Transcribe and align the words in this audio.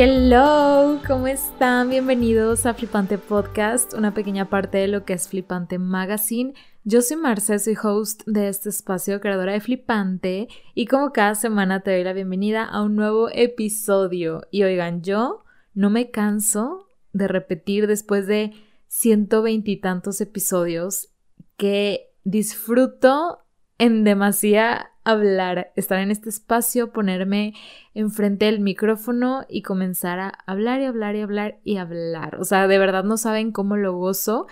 Hello, 0.00 1.00
¿cómo 1.08 1.26
están? 1.26 1.90
Bienvenidos 1.90 2.66
a 2.66 2.74
Flipante 2.74 3.18
Podcast, 3.18 3.94
una 3.94 4.14
pequeña 4.14 4.48
parte 4.48 4.78
de 4.78 4.86
lo 4.86 5.04
que 5.04 5.14
es 5.14 5.26
Flipante 5.26 5.80
Magazine. 5.80 6.54
Yo 6.84 7.02
soy 7.02 7.16
Marce, 7.16 7.58
soy 7.58 7.76
host 7.82 8.22
de 8.24 8.46
este 8.46 8.68
espacio, 8.68 9.20
creadora 9.20 9.54
de 9.54 9.60
Flipante, 9.60 10.46
y 10.76 10.86
como 10.86 11.10
cada 11.10 11.34
semana 11.34 11.80
te 11.80 11.90
doy 11.90 12.04
la 12.04 12.12
bienvenida 12.12 12.62
a 12.64 12.80
un 12.82 12.94
nuevo 12.94 13.28
episodio. 13.32 14.42
Y 14.52 14.62
oigan, 14.62 15.02
yo 15.02 15.42
no 15.74 15.90
me 15.90 16.12
canso 16.12 16.86
de 17.12 17.26
repetir 17.26 17.88
después 17.88 18.28
de 18.28 18.52
ciento 18.86 19.42
veintitantos 19.42 20.20
episodios 20.20 21.08
que 21.56 22.12
disfruto 22.22 23.40
en 23.78 24.04
demasía 24.04 24.92
hablar, 25.10 25.72
estar 25.74 25.98
en 25.98 26.10
este 26.10 26.28
espacio, 26.28 26.92
ponerme 26.92 27.54
enfrente 27.94 28.44
del 28.44 28.60
micrófono 28.60 29.44
y 29.48 29.62
comenzar 29.62 30.20
a 30.20 30.28
hablar 30.46 30.80
y 30.80 30.84
hablar 30.84 31.16
y 31.16 31.22
hablar 31.22 31.58
y 31.64 31.76
hablar. 31.78 32.36
O 32.40 32.44
sea, 32.44 32.68
de 32.68 32.78
verdad 32.78 33.04
no 33.04 33.16
saben 33.16 33.50
cómo 33.50 33.76
lo 33.76 33.96
gozo 33.96 34.46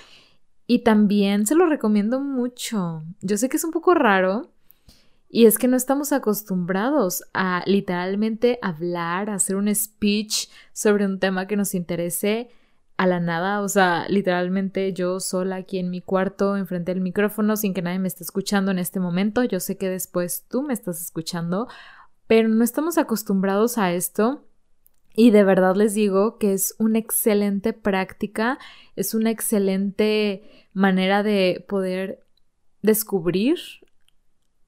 y 0.67 0.81
también 0.81 1.47
se 1.47 1.55
lo 1.55 1.67
recomiendo 1.67 2.21
mucho. 2.21 3.05
Yo 3.21 3.37
sé 3.37 3.49
que 3.49 3.59
es 3.59 3.65
un 3.65 3.71
poco 3.71 3.95
raro 3.95 4.51
y 5.29 5.45
es 5.45 5.59
que 5.59 5.69
no 5.69 5.77
estamos 5.77 6.13
acostumbrados 6.13 7.25
a 7.35 7.63
literalmente 7.67 8.59
hablar, 8.63 9.29
hacer 9.29 9.57
un 9.57 9.73
speech 9.75 10.49
sobre 10.73 11.05
un 11.05 11.19
tema 11.19 11.47
que 11.47 11.57
nos 11.57 11.75
interese 11.75 12.49
a 12.97 13.07
la 13.07 13.21
nada, 13.21 13.61
o 13.61 13.69
sea, 13.69 14.07
literalmente 14.09 14.93
yo 14.93 15.21
sola 15.21 15.57
aquí 15.57 15.79
en 15.79 15.91
mi 15.91 16.01
cuarto, 16.01 16.57
enfrente 16.57 16.95
del 16.95 17.03
micrófono, 17.03 17.57
sin 17.57 17.75
que 17.75 17.83
nadie 17.83 17.99
me 17.99 18.09
esté 18.09 18.25
escuchando 18.25 18.71
en 18.71 18.79
este 18.79 19.01
momento. 19.01 19.45
Yo 19.45 19.61
sé 19.61 19.77
que 19.77 19.91
después 19.91 20.47
tú 20.49 20.63
me 20.63 20.73
estás 20.73 21.03
escuchando, 21.03 21.69
pero 22.27 22.49
no 22.49 22.65
estamos 22.65 22.97
acostumbrados 22.97 23.77
a 23.77 23.93
esto. 23.93 24.47
Y 25.15 25.31
de 25.31 25.45
verdad 25.45 25.77
les 25.77 25.95
digo 25.95 26.39
que 26.39 26.53
es 26.53 26.75
una 26.79 26.99
excelente 26.99 27.73
práctica, 27.73 28.59
es 28.97 29.15
una 29.15 29.31
excelente 29.31 30.69
manera 30.73 31.23
de 31.23 31.65
poder 31.69 32.27
descubrir 32.83 33.59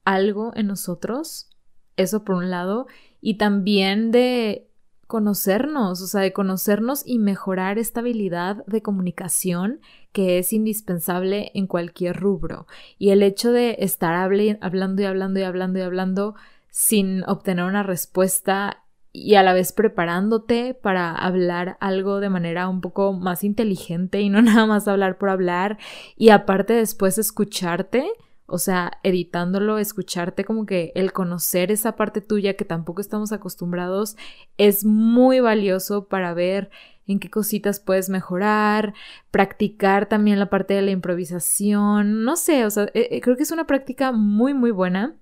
algo 0.05 0.51
en 0.55 0.67
nosotros, 0.67 1.49
eso 1.97 2.23
por 2.23 2.35
un 2.35 2.49
lado, 2.49 2.87
y 3.21 3.37
también 3.37 4.11
de 4.11 4.68
conocernos, 5.09 6.03
o 6.03 6.05
sea, 6.05 6.21
de 6.21 6.33
conocernos 6.33 7.01
y 7.03 7.17
mejorar 7.17 7.79
esta 7.79 8.01
habilidad 8.01 8.63
de 8.67 8.83
comunicación 8.83 9.81
que 10.11 10.37
es 10.37 10.53
indispensable 10.53 11.49
en 11.55 11.65
cualquier 11.65 12.15
rubro. 12.15 12.67
Y 12.99 13.09
el 13.09 13.23
hecho 13.23 13.51
de 13.51 13.77
estar 13.79 14.13
hablando 14.13 15.01
y 15.01 15.05
hablando 15.05 15.39
y 15.39 15.43
hablando 15.43 15.79
y 15.79 15.81
hablando 15.81 16.35
sin 16.69 17.23
obtener 17.23 17.65
una 17.65 17.81
respuesta 17.81 18.83
y 19.11 19.33
a 19.33 19.41
la 19.41 19.53
vez 19.53 19.73
preparándote 19.73 20.75
para 20.75 21.15
hablar 21.15 21.77
algo 21.79 22.19
de 22.19 22.29
manera 22.29 22.69
un 22.69 22.79
poco 22.79 23.11
más 23.11 23.43
inteligente 23.43 24.21
y 24.21 24.29
no 24.29 24.41
nada 24.43 24.67
más 24.67 24.87
hablar 24.87 25.17
por 25.17 25.29
hablar 25.29 25.79
y 26.17 26.29
aparte 26.29 26.73
después 26.73 27.17
escucharte, 27.17 28.07
o 28.49 28.57
sea, 28.57 28.99
editándolo, 29.03 29.77
escucharte 29.77 30.45
como 30.45 30.65
que 30.65 30.91
el 30.95 31.13
conocer 31.13 31.71
esa 31.71 31.95
parte 31.95 32.21
tuya 32.21 32.55
que 32.55 32.65
tampoco 32.65 33.01
estamos 33.01 33.31
acostumbrados 33.31 34.15
es 34.57 34.85
muy 34.85 35.39
valioso 35.39 36.07
para 36.07 36.33
ver 36.33 36.69
en 37.07 37.19
qué 37.19 37.29
cositas 37.29 37.79
puedes 37.79 38.09
mejorar, 38.09 38.93
practicar 39.31 40.07
también 40.07 40.39
la 40.39 40.49
parte 40.49 40.75
de 40.75 40.83
la 40.83 40.91
improvisación, 40.91 42.23
no 42.23 42.35
sé, 42.35 42.65
o 42.65 42.69
sea, 42.69 42.83
eh, 42.93 43.07
eh, 43.11 43.21
creo 43.21 43.35
que 43.35 43.43
es 43.43 43.51
una 43.51 43.65
práctica 43.65 44.11
muy, 44.11 44.53
muy 44.53 44.71
buena 44.71 45.15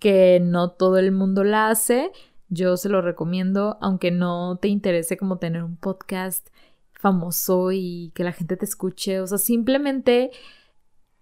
que 0.00 0.40
no 0.42 0.70
todo 0.70 0.98
el 0.98 1.12
mundo 1.12 1.44
la 1.44 1.68
hace. 1.68 2.10
Yo 2.48 2.76
se 2.76 2.88
lo 2.88 3.02
recomiendo, 3.02 3.78
aunque 3.80 4.10
no 4.10 4.58
te 4.60 4.68
interese 4.68 5.16
como 5.16 5.38
tener 5.38 5.62
un 5.62 5.76
podcast 5.76 6.48
famoso 6.92 7.70
y 7.72 8.12
que 8.14 8.24
la 8.24 8.32
gente 8.32 8.56
te 8.56 8.64
escuche, 8.64 9.20
o 9.20 9.26
sea, 9.26 9.38
simplemente 9.38 10.30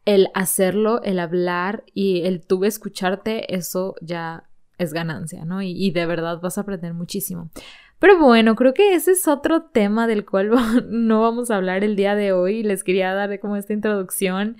el 0.04 0.28
hacerlo, 0.34 1.02
el 1.02 1.18
hablar 1.18 1.84
y 1.94 2.22
el 2.22 2.44
tú 2.44 2.64
escucharte, 2.64 3.54
eso 3.54 3.94
ya 4.00 4.48
es 4.78 4.92
ganancia, 4.92 5.44
¿no? 5.44 5.62
Y, 5.62 5.90
de 5.90 6.06
verdad 6.06 6.40
vas 6.40 6.58
a 6.58 6.62
aprender 6.62 6.94
muchísimo. 6.94 7.50
Pero 7.98 8.18
bueno, 8.18 8.56
creo 8.56 8.74
que 8.74 8.94
ese 8.94 9.12
es 9.12 9.28
otro 9.28 9.62
tema 9.62 10.08
del 10.08 10.24
cual 10.24 10.50
no 10.90 11.20
vamos 11.20 11.50
a 11.50 11.56
hablar 11.56 11.84
el 11.84 11.94
día 11.94 12.16
de 12.16 12.32
hoy. 12.32 12.62
Les 12.62 12.82
quería 12.82 13.14
dar 13.14 13.38
como 13.38 13.56
esta 13.56 13.72
introducción 13.72 14.56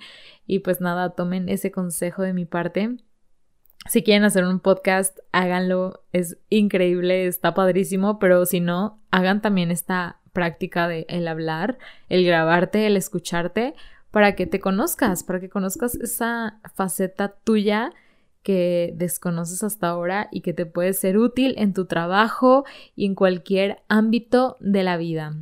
y 0.47 0.59
pues 0.59 0.79
nada, 0.79 1.09
tomen 1.09 1.49
ese 1.49 1.71
consejo 1.71 2.21
de 2.21 2.33
mi 2.33 2.45
parte. 2.45 2.97
Si 3.89 4.01
quieren 4.01 4.23
hacer 4.23 4.45
un 4.45 4.61
podcast, 4.61 5.19
háganlo, 5.33 6.05
es 6.13 6.37
increíble, 6.49 7.27
está 7.27 7.53
padrísimo, 7.53 8.17
pero 8.17 8.45
si 8.45 8.61
no, 8.61 9.01
hagan 9.11 9.41
también 9.41 9.71
esta 9.71 10.21
práctica 10.31 10.87
de 10.87 11.05
el 11.09 11.27
hablar, 11.27 11.77
el 12.07 12.25
grabarte, 12.25 12.87
el 12.87 12.95
escucharte, 12.95 13.75
para 14.13 14.35
que 14.35 14.45
te 14.45 14.59
conozcas, 14.59 15.23
para 15.23 15.39
que 15.39 15.49
conozcas 15.49 15.95
esa 15.95 16.59
faceta 16.75 17.29
tuya 17.29 17.91
que 18.43 18.93
desconoces 18.95 19.63
hasta 19.63 19.89
ahora 19.89 20.29
y 20.31 20.41
que 20.41 20.53
te 20.53 20.67
puede 20.67 20.93
ser 20.93 21.17
útil 21.17 21.55
en 21.57 21.73
tu 21.73 21.87
trabajo 21.87 22.63
y 22.95 23.07
en 23.07 23.15
cualquier 23.15 23.81
ámbito 23.87 24.55
de 24.59 24.83
la 24.83 24.97
vida. 24.97 25.35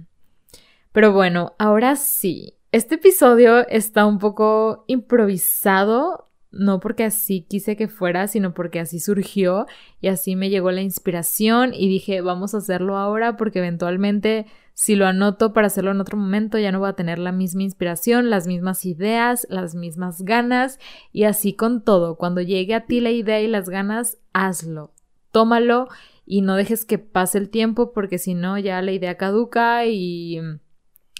Pero 0.94 1.12
bueno, 1.12 1.54
ahora 1.59 1.98
sí, 1.98 2.54
este 2.72 2.96
episodio 2.96 3.68
está 3.68 4.06
un 4.06 4.20
poco 4.20 4.86
improvisado, 4.88 6.30
no 6.52 6.80
porque 6.80 7.06
así 7.06 7.42
quise 7.42 7.76
que 7.78 7.88
fuera, 7.88 8.28
sino 8.28 8.54
porque 8.54 8.80
así 8.80 9.00
surgió 9.00 9.68
y 10.02 10.08
así 10.10 10.36
me 10.36 10.50
llegó 10.50 10.72
la 10.72 10.82
inspiración 10.82 11.74
y 11.74 11.88
dije, 11.88 12.22
vamos 12.22 12.54
a 12.54 12.58
hacerlo 12.58 12.98
ahora 12.98 13.38
porque 13.38 13.60
eventualmente 13.60 14.46
si 14.74 14.96
lo 14.96 15.06
anoto 15.06 15.54
para 15.54 15.68
hacerlo 15.68 15.92
en 15.92 16.02
otro 16.02 16.18
momento, 16.18 16.58
ya 16.58 16.72
no 16.72 16.80
voy 16.80 16.90
a 16.90 16.94
tener 16.94 17.20
la 17.20 17.32
misma 17.32 17.64
inspiración, 17.64 18.30
las 18.30 18.48
mismas 18.48 18.86
ideas, 18.86 19.46
las 19.50 19.76
mismas 19.76 20.24
ganas 20.24 20.80
y 21.12 21.24
así 21.24 21.54
con 21.54 21.84
todo. 21.84 22.16
Cuando 22.16 22.42
llegue 22.42 22.74
a 22.74 22.86
ti 22.86 23.00
la 23.00 23.12
idea 23.12 23.40
y 23.42 23.48
las 23.48 23.70
ganas, 23.70 24.18
hazlo, 24.34 24.94
tómalo 25.32 25.88
y 26.26 26.42
no 26.42 26.56
dejes 26.56 26.86
que 26.86 26.98
pase 26.98 27.38
el 27.38 27.50
tiempo 27.50 27.92
porque 27.94 28.18
si 28.18 28.34
no 28.34 28.58
ya 28.58 28.82
la 28.82 28.92
idea 28.92 29.18
caduca 29.18 29.86
y 29.86 30.40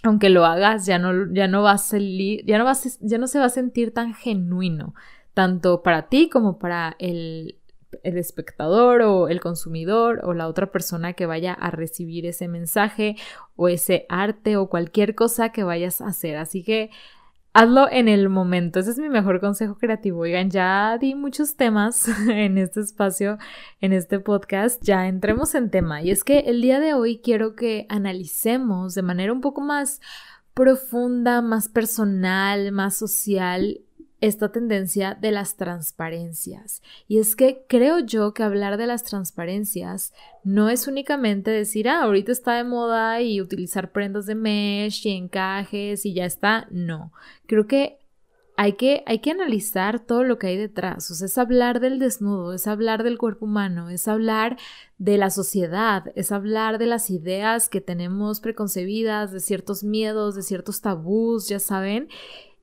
aunque 0.03 0.30
lo 0.30 0.46
hagas 0.46 0.86
ya 0.86 0.98
no, 0.98 1.31
ya 1.34 1.48
no 1.48 1.62
va 1.62 1.74
a 1.74 1.78
salir, 1.78 2.44
ya 2.46 2.58
no, 2.58 2.66
va 2.66 2.74
ya 3.02 3.18
no 3.18 3.28
se 3.28 3.40
va 3.40 3.46
a 3.46 3.50
sentir 3.50 3.94
tan 3.94 4.13
genuino, 4.13 4.96
tanto 5.34 5.84
para 5.84 6.09
ti 6.09 6.30
como 6.30 6.59
para 6.59 6.96
el, 7.00 7.59
el 8.03 8.18
espectador 8.18 9.02
o 9.02 9.28
el 9.28 9.40
consumidor 9.40 10.22
o 10.24 10.34
la 10.34 10.47
otra 10.47 10.72
persona 10.72 11.14
que 11.14 11.25
vaya 11.25 11.53
a 11.53 11.72
recibir 11.72 12.25
ese 12.25 12.47
mensaje 12.47 13.16
o 13.56 13.68
ese 13.68 14.06
arte 14.09 14.58
o 14.58 14.69
cualquier 14.69 15.16
cosa 15.16 15.50
que 15.50 15.64
vayas 15.64 16.02
a 16.02 16.08
hacer. 16.08 16.38
Así 16.38 16.64
que 16.64 16.90
hazlo 17.53 17.90
en 17.92 18.08
el 18.08 18.30
momento. 18.30 18.80
Ese 18.80 18.92
es 18.92 19.00
mi 19.00 19.09
mejor 19.09 19.40
consejo 19.40 19.75
creativo. 19.75 20.19
Oigan, 20.22 20.50
ya 20.50 20.97
di 20.97 21.16
muchos 21.16 21.56
temas 21.56 22.08
en 22.30 22.58
este 22.58 22.81
espacio, 22.81 23.38
en 23.80 23.94
este 23.94 24.19
podcast. 24.19 24.81
Ya 24.84 25.08
entremos 25.08 25.56
en 25.56 25.69
tema. 25.69 26.02
Y 26.02 26.12
es 26.12 26.24
que 26.24 26.40
el 26.40 26.62
día 26.62 26.80
de 26.80 26.94
hoy 26.94 27.22
quiero 27.24 27.56
que 27.56 27.86
analicemos 27.90 28.96
de 28.96 29.02
manera 29.02 29.34
un 29.34 29.42
poco 29.42 29.62
más 29.62 30.02
profunda, 30.53 31.42
más 31.42 31.69
personal, 31.69 32.72
más 32.72 32.96
social 32.96 33.81
esta 34.21 34.51
tendencia 34.51 35.17
de 35.19 35.31
las 35.31 35.57
transparencias. 35.57 36.81
Y 37.07 37.17
es 37.17 37.35
que 37.35 37.65
creo 37.67 37.99
yo 37.99 38.33
que 38.33 38.43
hablar 38.43 38.77
de 38.77 38.85
las 38.85 39.03
transparencias 39.03 40.13
no 40.43 40.69
es 40.69 40.87
únicamente 40.87 41.50
decir, 41.50 41.89
ah, 41.89 42.03
ahorita 42.03 42.31
está 42.31 42.53
de 42.53 42.63
moda 42.63 43.19
y 43.21 43.41
utilizar 43.41 43.91
prendas 43.91 44.27
de 44.27 44.35
mesh 44.35 45.07
y 45.07 45.12
encajes 45.12 46.06
y 46.06 46.13
ya 46.13 46.25
está. 46.25 46.68
No, 46.69 47.12
creo 47.47 47.65
que 47.65 47.97
hay 48.57 48.73
que, 48.73 49.03
hay 49.07 49.19
que 49.19 49.31
analizar 49.31 50.00
todo 50.00 50.24
lo 50.24 50.38
que 50.38 50.47
hay 50.47 50.57
detrás. 50.57 51.09
O 51.09 51.15
sea, 51.15 51.25
es 51.25 51.38
hablar 51.39 51.79
del 51.79 51.97
desnudo, 51.97 52.53
es 52.53 52.67
hablar 52.67 53.01
del 53.01 53.17
cuerpo 53.17 53.45
humano, 53.45 53.89
es 53.89 54.07
hablar 54.07 54.56
de 55.00 55.17
la 55.17 55.31
sociedad, 55.31 56.12
es 56.13 56.31
hablar 56.31 56.77
de 56.77 56.85
las 56.85 57.09
ideas 57.09 57.69
que 57.69 57.81
tenemos 57.81 58.39
preconcebidas, 58.39 59.31
de 59.31 59.39
ciertos 59.39 59.83
miedos, 59.83 60.35
de 60.35 60.44
ciertos 60.44 60.81
tabús, 60.81 61.47
ya 61.47 61.57
saben 61.57 62.07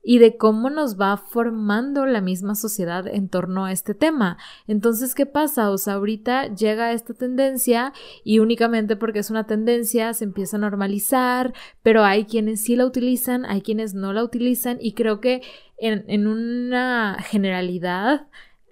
y 0.03 0.19
de 0.19 0.37
cómo 0.37 0.69
nos 0.69 0.99
va 0.99 1.17
formando 1.17 2.05
la 2.05 2.21
misma 2.21 2.55
sociedad 2.55 3.07
en 3.07 3.29
torno 3.29 3.65
a 3.65 3.71
este 3.71 3.93
tema. 3.93 4.37
Entonces, 4.67 5.13
¿qué 5.15 5.25
pasa? 5.25 5.69
O 5.71 5.77
sea, 5.77 5.95
ahorita 5.95 6.53
llega 6.53 6.93
esta 6.93 7.13
tendencia 7.13 7.93
y 8.23 8.39
únicamente 8.39 8.95
porque 8.95 9.19
es 9.19 9.29
una 9.29 9.45
tendencia 9.45 10.13
se 10.13 10.23
empieza 10.23 10.57
a 10.57 10.61
normalizar, 10.61 11.53
pero 11.83 12.03
hay 12.03 12.25
quienes 12.25 12.61
sí 12.61 12.75
la 12.75 12.85
utilizan, 12.85 13.45
hay 13.45 13.61
quienes 13.61 13.93
no 13.93 14.13
la 14.13 14.23
utilizan 14.23 14.77
y 14.79 14.93
creo 14.93 15.19
que 15.19 15.41
en, 15.77 16.05
en 16.07 16.27
una 16.27 17.17
generalidad 17.19 18.27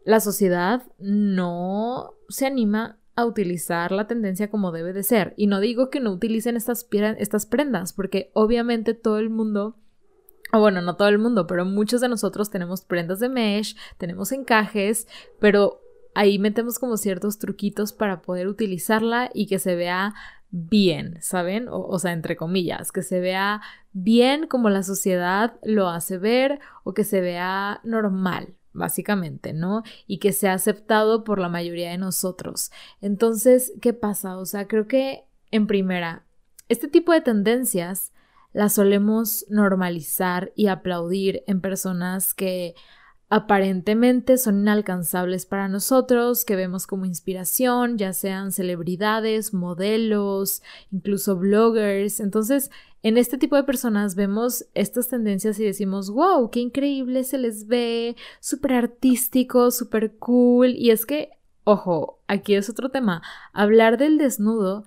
la 0.05 0.19
sociedad 0.19 0.83
no 0.99 2.13
se 2.29 2.45
anima 2.45 2.97
a 3.17 3.25
utilizar 3.25 3.91
la 3.91 4.07
tendencia 4.07 4.49
como 4.49 4.71
debe 4.71 4.93
de 4.93 5.03
ser. 5.03 5.33
Y 5.37 5.47
no 5.47 5.59
digo 5.59 5.89
que 5.89 5.99
no 5.99 6.11
utilicen 6.11 6.55
estas, 6.55 6.87
estas 7.17 7.45
prendas, 7.47 7.91
porque 7.91 8.29
obviamente 8.33 8.93
todo 8.93 9.17
el 9.17 9.31
mundo 9.31 9.75
o 10.53 10.59
bueno, 10.59 10.81
no 10.81 10.95
todo 10.95 11.07
el 11.09 11.19
mundo, 11.19 11.47
pero 11.47 11.65
muchos 11.65 12.01
de 12.01 12.09
nosotros 12.09 12.49
tenemos 12.49 12.81
prendas 12.81 13.19
de 13.19 13.29
mesh, 13.29 13.75
tenemos 13.97 14.31
encajes, 14.31 15.07
pero 15.39 15.81
ahí 16.15 16.39
metemos 16.39 16.79
como 16.79 16.97
ciertos 16.97 17.37
truquitos 17.37 17.93
para 17.93 18.21
poder 18.21 18.47
utilizarla 18.47 19.29
y 19.33 19.47
que 19.47 19.59
se 19.59 19.75
vea 19.75 20.15
bien, 20.49 21.17
¿saben? 21.21 21.67
O, 21.69 21.99
sea, 21.99 22.13
entre 22.13 22.35
comillas, 22.35 22.91
que 22.91 23.03
se 23.03 23.19
vea 23.19 23.61
bien 23.91 24.47
como 24.47 24.69
la 24.69 24.83
sociedad 24.83 25.59
lo 25.63 25.89
hace 25.89 26.17
ver 26.17 26.59
o 26.83 26.93
que 26.93 27.03
se 27.03 27.21
vea 27.21 27.81
normal, 27.83 28.55
básicamente, 28.71 29.53
¿no? 29.53 29.83
Y 30.07 30.19
que 30.19 30.31
sea 30.31 30.53
aceptado 30.53 31.23
por 31.23 31.39
la 31.39 31.49
mayoría 31.49 31.91
de 31.91 31.97
nosotros. 31.97 32.71
Entonces, 33.01 33.73
¿qué 33.81 33.93
pasa? 33.93 34.37
O 34.37 34.45
sea, 34.45 34.67
creo 34.67 34.87
que 34.87 35.25
en 35.51 35.67
primera, 35.67 36.25
este 36.69 36.87
tipo 36.87 37.11
de 37.11 37.21
tendencias 37.21 38.13
las 38.57 38.73
solemos 38.73 39.45
normalizar 39.49 40.51
y 40.55 40.65
aplaudir 40.65 41.43
en 41.45 41.61
personas 41.61 42.33
que 42.33 42.73
aparentemente 43.29 44.39
son 44.39 44.61
inalcanzables 44.61 45.45
para 45.45 45.67
nosotros, 45.67 46.43
que 46.43 46.55
vemos 46.55 46.87
como 46.87 47.05
inspiración, 47.05 47.99
ya 47.99 48.13
sean 48.13 48.51
celebridades, 48.51 49.53
modelos, 49.53 50.63
incluso 50.89 51.35
bloggers. 51.35 52.19
Entonces, 52.19 52.71
en 53.03 53.19
este 53.19 53.37
tipo 53.37 53.55
de 53.57 53.63
personas 53.63 54.15
vemos 54.15 54.65
estas 54.73 55.07
tendencias 55.07 55.59
y 55.59 55.63
decimos, 55.63 56.09
wow, 56.09 56.49
qué 56.49 56.59
increíble 56.59 57.25
se 57.25 57.37
les 57.37 57.67
ve, 57.67 58.15
súper 58.39 58.73
artístico, 58.73 59.69
súper 59.69 60.17
cool. 60.17 60.69
Y 60.69 60.89
es 60.89 61.05
que, 61.05 61.29
ojo, 61.63 62.23
aquí 62.25 62.55
es 62.55 62.71
otro 62.71 62.89
tema, 62.89 63.21
hablar 63.53 63.99
del 63.99 64.17
desnudo 64.17 64.83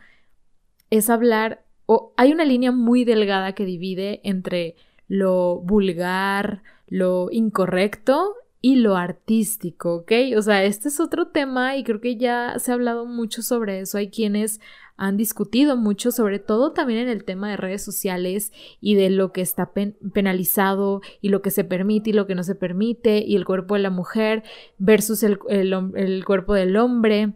es 0.91 1.09
hablar, 1.09 1.65
o 1.93 2.13
hay 2.17 2.31
una 2.31 2.45
línea 2.45 2.71
muy 2.71 3.05
delgada 3.05 3.53
que 3.57 3.65
divide 3.65 4.21
entre 4.23 4.77
lo 5.09 5.59
vulgar, 5.59 6.63
lo 6.87 7.33
incorrecto 7.33 8.37
y 8.61 8.77
lo 8.77 8.95
artístico, 8.95 9.97
¿ok? 9.97 10.13
O 10.37 10.43
sea, 10.43 10.63
este 10.63 10.87
es 10.87 11.01
otro 11.01 11.27
tema 11.27 11.77
y 11.77 11.83
creo 11.83 12.01
que 12.01 12.17
ya 12.17 12.55
se 12.61 12.71
ha 12.71 12.75
hablado 12.75 13.07
mucho 13.07 13.43
sobre 13.43 13.81
eso. 13.81 13.99
Hay 13.99 14.09
quienes 14.09 14.61
han 14.97 15.17
discutido 15.17 15.77
mucho, 15.77 16.13
sobre 16.13 16.39
todo 16.39 16.71
también 16.71 17.01
en 17.01 17.09
el 17.09 17.25
tema 17.25 17.51
de 17.51 17.57
redes 17.57 17.83
sociales 17.83 18.53
y 18.81 18.95
de 18.95 19.11
lo 19.11 19.33
que 19.33 19.41
está 19.41 19.73
penalizado 20.13 21.01
y 21.21 21.31
lo 21.31 21.43
que 21.43 21.51
se 21.51 21.65
permite 21.65 22.11
y 22.11 22.13
lo 22.13 22.29
que 22.29 22.37
no 22.37 22.45
se 22.45 22.55
permite 22.55 23.19
y 23.19 23.35
el 23.35 23.45
cuerpo 23.45 23.75
de 23.75 23.81
la 23.81 23.91
mujer 23.91 24.45
versus 24.79 25.25
el, 25.25 25.41
el 25.49 26.25
cuerpo 26.25 26.55
del 26.55 26.77
hombre 26.77 27.33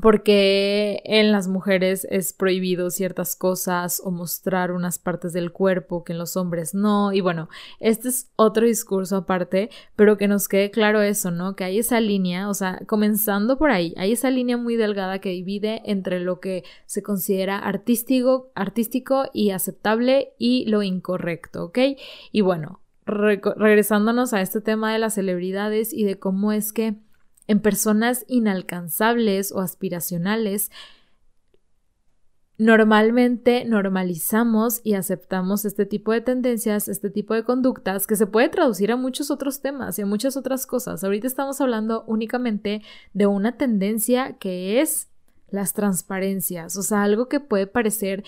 porque 0.00 1.02
en 1.04 1.32
las 1.32 1.48
mujeres 1.48 2.06
es 2.10 2.32
prohibido 2.32 2.90
ciertas 2.90 3.34
cosas 3.36 4.00
o 4.04 4.10
mostrar 4.10 4.72
unas 4.72 4.98
partes 4.98 5.32
del 5.32 5.52
cuerpo 5.52 6.04
que 6.04 6.12
en 6.12 6.18
los 6.18 6.36
hombres 6.36 6.74
no. 6.74 7.12
Y 7.12 7.20
bueno, 7.20 7.48
este 7.80 8.08
es 8.08 8.30
otro 8.36 8.66
discurso 8.66 9.16
aparte, 9.16 9.70
pero 9.96 10.16
que 10.16 10.28
nos 10.28 10.48
quede 10.48 10.70
claro 10.70 11.02
eso, 11.02 11.30
¿no? 11.30 11.56
Que 11.56 11.64
hay 11.64 11.78
esa 11.78 12.00
línea, 12.00 12.48
o 12.48 12.54
sea, 12.54 12.80
comenzando 12.86 13.58
por 13.58 13.70
ahí, 13.70 13.94
hay 13.96 14.12
esa 14.12 14.30
línea 14.30 14.56
muy 14.56 14.76
delgada 14.76 15.20
que 15.20 15.30
divide 15.30 15.82
entre 15.84 16.20
lo 16.20 16.40
que 16.40 16.64
se 16.86 17.02
considera 17.02 17.58
artístico, 17.58 18.50
artístico 18.54 19.24
y 19.32 19.50
aceptable 19.50 20.34
y 20.38 20.64
lo 20.66 20.82
incorrecto, 20.82 21.64
¿ok? 21.64 21.78
Y 22.30 22.40
bueno, 22.42 22.80
regresándonos 23.04 24.34
a 24.34 24.42
este 24.42 24.60
tema 24.60 24.92
de 24.92 24.98
las 24.98 25.14
celebridades 25.14 25.92
y 25.92 26.04
de 26.04 26.18
cómo 26.18 26.52
es 26.52 26.72
que 26.72 26.96
en 27.48 27.60
personas 27.60 28.24
inalcanzables 28.28 29.50
o 29.50 29.60
aspiracionales, 29.60 30.70
normalmente 32.58 33.64
normalizamos 33.64 34.80
y 34.84 34.94
aceptamos 34.94 35.64
este 35.64 35.86
tipo 35.86 36.12
de 36.12 36.20
tendencias, 36.20 36.88
este 36.88 37.08
tipo 37.08 37.32
de 37.34 37.44
conductas 37.44 38.06
que 38.06 38.16
se 38.16 38.26
puede 38.26 38.48
traducir 38.48 38.92
a 38.92 38.96
muchos 38.96 39.30
otros 39.30 39.60
temas 39.60 39.98
y 39.98 40.02
a 40.02 40.06
muchas 40.06 40.36
otras 40.36 40.66
cosas. 40.66 41.02
Ahorita 41.02 41.26
estamos 41.26 41.60
hablando 41.60 42.04
únicamente 42.06 42.82
de 43.14 43.26
una 43.26 43.56
tendencia 43.56 44.36
que 44.38 44.80
es 44.80 45.08
las 45.50 45.72
transparencias, 45.72 46.76
o 46.76 46.82
sea, 46.82 47.04
algo 47.04 47.28
que 47.28 47.40
puede 47.40 47.66
parecer 47.66 48.24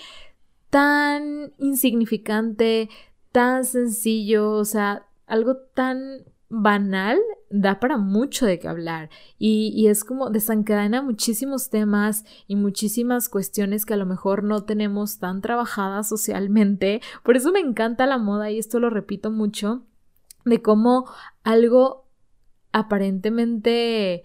tan 0.71 1.53
insignificante, 1.59 2.89
tan 3.31 3.65
sencillo, 3.65 4.53
o 4.53 4.65
sea, 4.65 5.05
algo 5.27 5.57
tan 5.57 6.23
banal 6.49 7.19
da 7.51 7.79
para 7.79 7.97
mucho 7.97 8.45
de 8.45 8.59
qué 8.59 8.67
hablar 8.67 9.09
y, 9.37 9.87
es 9.87 10.03
como 10.03 10.29
desencadena 10.29 11.01
muchísimos 11.01 11.69
temas 11.69 12.25
y 12.47 12.55
muchísimas 12.55 13.29
cuestiones 13.29 13.85
que 13.85 13.93
a 13.93 13.97
lo 13.97 14.05
mejor 14.05 14.43
no 14.43 14.63
tenemos 14.63 15.19
tan 15.19 15.41
trabajadas 15.41 16.07
socialmente. 16.07 17.01
Por 17.23 17.35
eso 17.35 17.51
me 17.51 17.59
encanta 17.59 18.05
la 18.05 18.17
moda 18.17 18.51
y 18.51 18.59
esto 18.59 18.79
lo 18.79 18.89
repito 18.89 19.31
mucho, 19.31 19.83
de 20.45 20.61
cómo 20.61 21.09
algo 21.43 22.07
aparentemente 22.71 24.23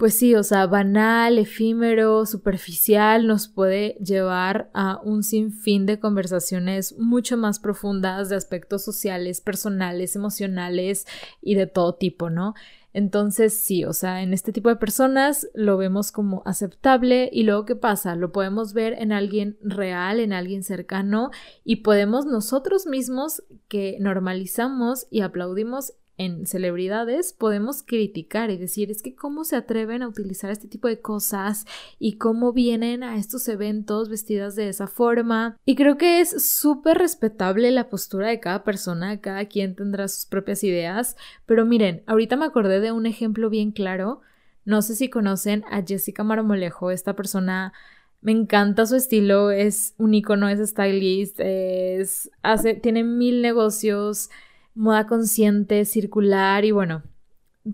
pues 0.00 0.14
sí, 0.14 0.34
o 0.34 0.42
sea, 0.42 0.66
banal, 0.66 1.36
efímero, 1.36 2.24
superficial, 2.24 3.26
nos 3.26 3.48
puede 3.48 3.98
llevar 4.02 4.70
a 4.72 4.98
un 5.04 5.22
sinfín 5.22 5.84
de 5.84 6.00
conversaciones 6.00 6.98
mucho 6.98 7.36
más 7.36 7.58
profundas 7.58 8.30
de 8.30 8.36
aspectos 8.36 8.82
sociales, 8.82 9.42
personales, 9.42 10.16
emocionales 10.16 11.06
y 11.42 11.54
de 11.54 11.66
todo 11.66 11.96
tipo, 11.96 12.30
¿no? 12.30 12.54
Entonces, 12.94 13.52
sí, 13.52 13.84
o 13.84 13.92
sea, 13.92 14.22
en 14.22 14.32
este 14.32 14.52
tipo 14.52 14.70
de 14.70 14.76
personas 14.76 15.46
lo 15.52 15.76
vemos 15.76 16.12
como 16.12 16.42
aceptable 16.46 17.28
y 17.30 17.42
luego, 17.42 17.66
¿qué 17.66 17.76
pasa? 17.76 18.16
Lo 18.16 18.32
podemos 18.32 18.72
ver 18.72 18.94
en 18.94 19.12
alguien 19.12 19.58
real, 19.60 20.18
en 20.18 20.32
alguien 20.32 20.62
cercano 20.62 21.30
y 21.62 21.76
podemos 21.76 22.24
nosotros 22.24 22.86
mismos 22.86 23.42
que 23.68 23.98
normalizamos 24.00 25.08
y 25.10 25.20
aplaudimos 25.20 25.92
en 26.20 26.46
celebridades 26.46 27.32
podemos 27.32 27.82
criticar 27.82 28.50
y 28.50 28.58
decir 28.58 28.90
es 28.90 29.00
que 29.00 29.14
cómo 29.14 29.44
se 29.44 29.56
atreven 29.56 30.02
a 30.02 30.08
utilizar 30.08 30.50
este 30.50 30.68
tipo 30.68 30.86
de 30.86 31.00
cosas 31.00 31.64
y 31.98 32.18
cómo 32.18 32.52
vienen 32.52 33.02
a 33.02 33.16
estos 33.16 33.48
eventos 33.48 34.10
vestidas 34.10 34.54
de 34.54 34.68
esa 34.68 34.86
forma. 34.86 35.56
Y 35.64 35.76
creo 35.76 35.96
que 35.96 36.20
es 36.20 36.44
súper 36.44 36.98
respetable 36.98 37.70
la 37.70 37.88
postura 37.88 38.28
de 38.28 38.38
cada 38.38 38.64
persona, 38.64 39.22
cada 39.22 39.46
quien 39.46 39.74
tendrá 39.74 40.08
sus 40.08 40.26
propias 40.26 40.62
ideas, 40.62 41.16
pero 41.46 41.64
miren, 41.64 42.02
ahorita 42.06 42.36
me 42.36 42.44
acordé 42.44 42.80
de 42.80 42.92
un 42.92 43.06
ejemplo 43.06 43.48
bien 43.48 43.70
claro. 43.70 44.20
No 44.66 44.82
sé 44.82 44.96
si 44.96 45.08
conocen 45.08 45.64
a 45.70 45.82
Jessica 45.82 46.22
Marmolejo, 46.22 46.90
esta 46.90 47.16
persona 47.16 47.72
me 48.20 48.32
encanta 48.32 48.84
su 48.84 48.96
estilo, 48.96 49.50
es 49.50 49.94
un 49.96 50.12
icono, 50.12 50.50
es 50.50 50.68
stylist, 50.68 51.40
es, 51.40 52.30
hace, 52.42 52.74
tiene 52.74 53.04
mil 53.04 53.40
negocios, 53.40 54.28
moda 54.74 55.06
consciente, 55.06 55.84
circular 55.84 56.64
y 56.64 56.70
bueno, 56.70 57.02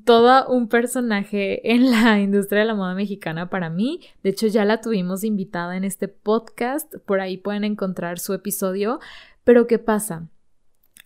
todo 0.04 0.48
un 0.48 0.68
personaje 0.68 1.72
en 1.72 1.90
la 1.90 2.20
industria 2.20 2.60
de 2.60 2.66
la 2.66 2.74
moda 2.74 2.94
mexicana 2.94 3.48
para 3.48 3.70
mí. 3.70 4.00
De 4.22 4.30
hecho, 4.30 4.46
ya 4.46 4.64
la 4.64 4.80
tuvimos 4.80 5.24
invitada 5.24 5.76
en 5.76 5.84
este 5.84 6.08
podcast, 6.08 6.94
por 7.04 7.20
ahí 7.20 7.36
pueden 7.36 7.64
encontrar 7.64 8.18
su 8.18 8.34
episodio. 8.34 9.00
Pero 9.44 9.66
¿qué 9.66 9.78
pasa? 9.78 10.28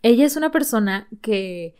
Ella 0.02 0.24
es 0.24 0.36
una 0.36 0.50
persona 0.50 1.08
que 1.20 1.74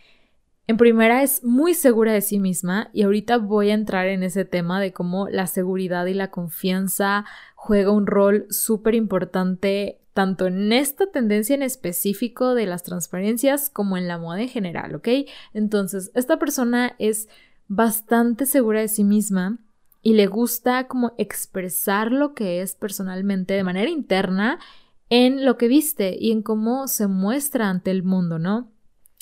en 0.67 0.77
primera 0.77 1.23
es 1.23 1.43
muy 1.43 1.75
segura 1.75 2.13
de 2.13 2.21
sí 2.21 2.39
misma 2.39 2.91
y 2.93 3.03
ahorita 3.03 3.39
voy 3.39 3.71
a 3.71 3.75
entrar 3.75 4.07
en 4.09 4.23
ese 4.23 4.45
tema 4.45 4.81
de 4.81 4.93
cómo 4.93 5.29
la 5.29 5.47
seguridad 5.47 6.07
y 6.07 6.15
la 6.15 6.31
confianza 6.31 7.25
juega 7.57 7.91
un 7.91 8.07
rol 8.07 8.47
súper 8.51 8.95
importante 8.95 10.00
tanto 10.13 10.47
en 10.47 10.73
esta 10.73 11.11
tendencia 11.11 11.55
en 11.55 11.63
específico 11.63 12.55
de 12.55 12.67
las 12.67 12.83
transparencias 12.83 13.71
como 13.71 13.97
en 13.97 14.09
la 14.09 14.19
moda 14.19 14.43
en 14.43 14.49
general, 14.49 14.95
¿ok? 14.95 15.09
Entonces, 15.55 16.11
esta 16.15 16.39
persona 16.39 16.95
es 16.99 17.29
bastante 17.69 18.47
segura 18.47 18.81
de 18.81 18.89
sí 18.89 19.05
misma 19.05 19.59
y 20.03 20.15
le 20.15 20.27
gusta 20.27 20.89
como 20.89 21.13
expresar 21.19 22.11
lo 22.11 22.35
que 22.35 22.63
es 22.63 22.75
personalmente 22.75 23.55
de 23.55 23.65
manera 23.65 23.91
interna 23.91 24.59
en 25.09 25.45
lo 25.45 25.57
que 25.57 25.69
viste 25.69 26.17
y 26.19 26.33
en 26.33 26.43
cómo 26.43 26.89
se 26.89 27.07
muestra 27.07 27.69
ante 27.69 27.91
el 27.91 28.03
mundo, 28.03 28.39
¿no? 28.39 28.73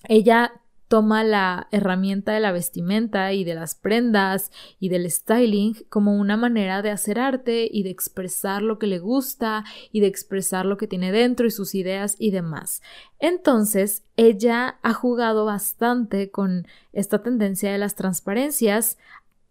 Ella 0.04 0.52
toma 0.88 1.22
la 1.22 1.68
herramienta 1.70 2.32
de 2.32 2.40
la 2.40 2.50
vestimenta 2.50 3.32
y 3.32 3.44
de 3.44 3.54
las 3.54 3.74
prendas 3.74 4.50
y 4.80 4.88
del 4.88 5.10
styling 5.10 5.74
como 5.90 6.16
una 6.16 6.36
manera 6.36 6.82
de 6.82 6.90
hacer 6.90 7.20
arte 7.20 7.68
y 7.70 7.82
de 7.82 7.90
expresar 7.90 8.62
lo 8.62 8.78
que 8.78 8.86
le 8.86 8.98
gusta 8.98 9.64
y 9.92 10.00
de 10.00 10.06
expresar 10.06 10.64
lo 10.64 10.78
que 10.78 10.86
tiene 10.86 11.12
dentro 11.12 11.46
y 11.46 11.50
sus 11.50 11.74
ideas 11.74 12.16
y 12.18 12.30
demás. 12.30 12.82
Entonces, 13.18 14.02
ella 14.16 14.78
ha 14.82 14.94
jugado 14.94 15.44
bastante 15.44 16.30
con 16.30 16.66
esta 16.92 17.22
tendencia 17.22 17.70
de 17.70 17.78
las 17.78 17.94
transparencias 17.94 18.96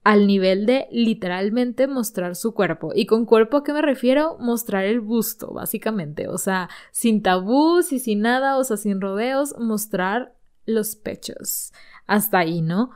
al 0.07 0.25
nivel 0.25 0.65
de 0.65 0.87
literalmente 0.89 1.85
mostrar 1.85 2.37
su 2.37 2.53
cuerpo. 2.53 2.93
¿Y 2.95 3.07
con 3.07 3.25
cuerpo 3.25 3.57
a 3.57 3.63
qué 3.65 3.73
me 3.73 3.81
refiero? 3.81 4.37
Mostrar 4.39 4.85
el 4.85 5.01
busto, 5.01 5.51
básicamente. 5.51 6.29
O 6.29 6.37
sea, 6.37 6.69
sin 6.91 7.21
tabús 7.21 7.91
y 7.91 7.99
sin 7.99 8.21
nada, 8.21 8.57
o 8.57 8.63
sea, 8.63 8.77
sin 8.77 9.01
rodeos, 9.01 9.53
mostrar 9.59 10.36
los 10.67 10.95
pechos. 10.95 11.73
Hasta 12.05 12.37
ahí, 12.37 12.61
¿no? 12.61 12.91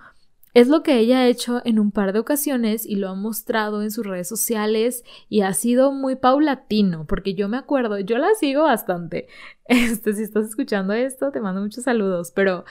Es 0.54 0.68
lo 0.68 0.84
que 0.84 1.00
ella 1.00 1.20
ha 1.20 1.28
hecho 1.28 1.62
en 1.63 1.80
un 1.80 1.92
par 1.92 2.12
de 2.12 2.20
ocasiones 2.20 2.86
y 2.86 2.98
lo 2.98 3.10
ha 3.10 3.16
mostrado 3.16 3.82
en 3.82 3.90
sus 3.90 4.06
redes 4.06 4.28
sociales 4.28 5.04
y 5.30 5.42
ha 5.42 5.54
sido 5.54 5.94
muy 5.94 6.18
paulatino, 6.18 7.08
porque 7.08 7.34
yo 7.34 7.48
me 7.48 7.58
acuerdo, 7.58 7.98
yo 8.00 8.18
la 8.18 8.34
sigo 8.36 8.63
bastante. 8.63 9.28
Este, 9.66 10.13
si 10.13 10.24
estás 10.24 10.50
escuchando 10.50 10.92
esto, 10.92 11.32
te 11.32 11.40
mando 11.40 11.62
muchos 11.62 11.86
saludos, 11.86 12.34
pero 12.36 12.66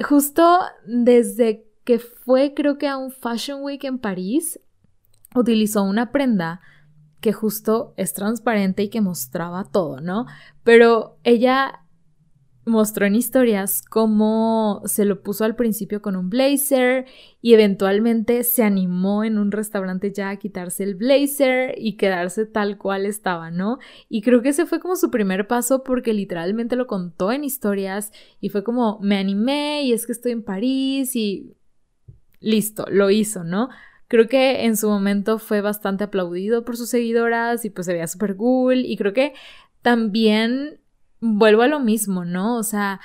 justo 0.00 0.60
desde 0.86 1.66
que 1.84 1.98
fue 1.98 2.54
creo 2.54 2.78
que 2.78 2.88
a 2.88 2.96
un 2.96 3.10
Fashion 3.10 3.62
Week 3.62 3.84
en 3.84 3.98
París, 3.98 4.58
utilizó 5.34 5.82
una 5.82 6.10
prenda 6.10 6.60
que 7.20 7.32
justo 7.32 7.94
es 7.96 8.14
transparente 8.14 8.84
y 8.84 8.88
que 8.88 9.00
mostraba 9.00 9.64
todo, 9.64 10.00
¿no? 10.00 10.26
Pero 10.62 11.18
ella 11.24 11.84
mostró 12.68 13.06
en 13.06 13.14
historias 13.14 13.82
cómo 13.82 14.82
se 14.84 15.04
lo 15.04 15.22
puso 15.22 15.44
al 15.44 15.56
principio 15.56 16.00
con 16.00 16.16
un 16.16 16.30
blazer 16.30 17.06
y 17.40 17.54
eventualmente 17.54 18.44
se 18.44 18.62
animó 18.62 19.24
en 19.24 19.38
un 19.38 19.50
restaurante 19.50 20.12
ya 20.12 20.30
a 20.30 20.36
quitarse 20.36 20.84
el 20.84 20.94
blazer 20.94 21.74
y 21.76 21.96
quedarse 21.96 22.46
tal 22.46 22.78
cual 22.78 23.06
estaba, 23.06 23.50
¿no? 23.50 23.78
Y 24.08 24.22
creo 24.22 24.42
que 24.42 24.50
ese 24.50 24.66
fue 24.66 24.80
como 24.80 24.96
su 24.96 25.10
primer 25.10 25.46
paso 25.46 25.82
porque 25.82 26.12
literalmente 26.12 26.76
lo 26.76 26.86
contó 26.86 27.32
en 27.32 27.44
historias 27.44 28.12
y 28.40 28.50
fue 28.50 28.62
como 28.64 28.98
me 29.00 29.18
animé 29.18 29.82
y 29.82 29.92
es 29.92 30.06
que 30.06 30.12
estoy 30.12 30.32
en 30.32 30.42
París 30.42 31.16
y 31.16 31.54
listo, 32.40 32.86
lo 32.90 33.10
hizo, 33.10 33.44
¿no? 33.44 33.68
Creo 34.08 34.26
que 34.26 34.64
en 34.64 34.76
su 34.76 34.88
momento 34.88 35.38
fue 35.38 35.60
bastante 35.60 36.04
aplaudido 36.04 36.64
por 36.64 36.76
sus 36.76 36.88
seguidoras 36.88 37.64
y 37.64 37.70
pues 37.70 37.86
se 37.86 37.92
veía 37.92 38.06
súper 38.06 38.36
cool 38.36 38.84
y 38.86 38.96
creo 38.96 39.12
que 39.12 39.34
también 39.82 40.80
vuelvo 41.20 41.62
a 41.62 41.68
lo 41.68 41.80
mismo, 41.80 42.24
¿no? 42.24 42.56
O 42.56 42.62
sea, 42.62 43.00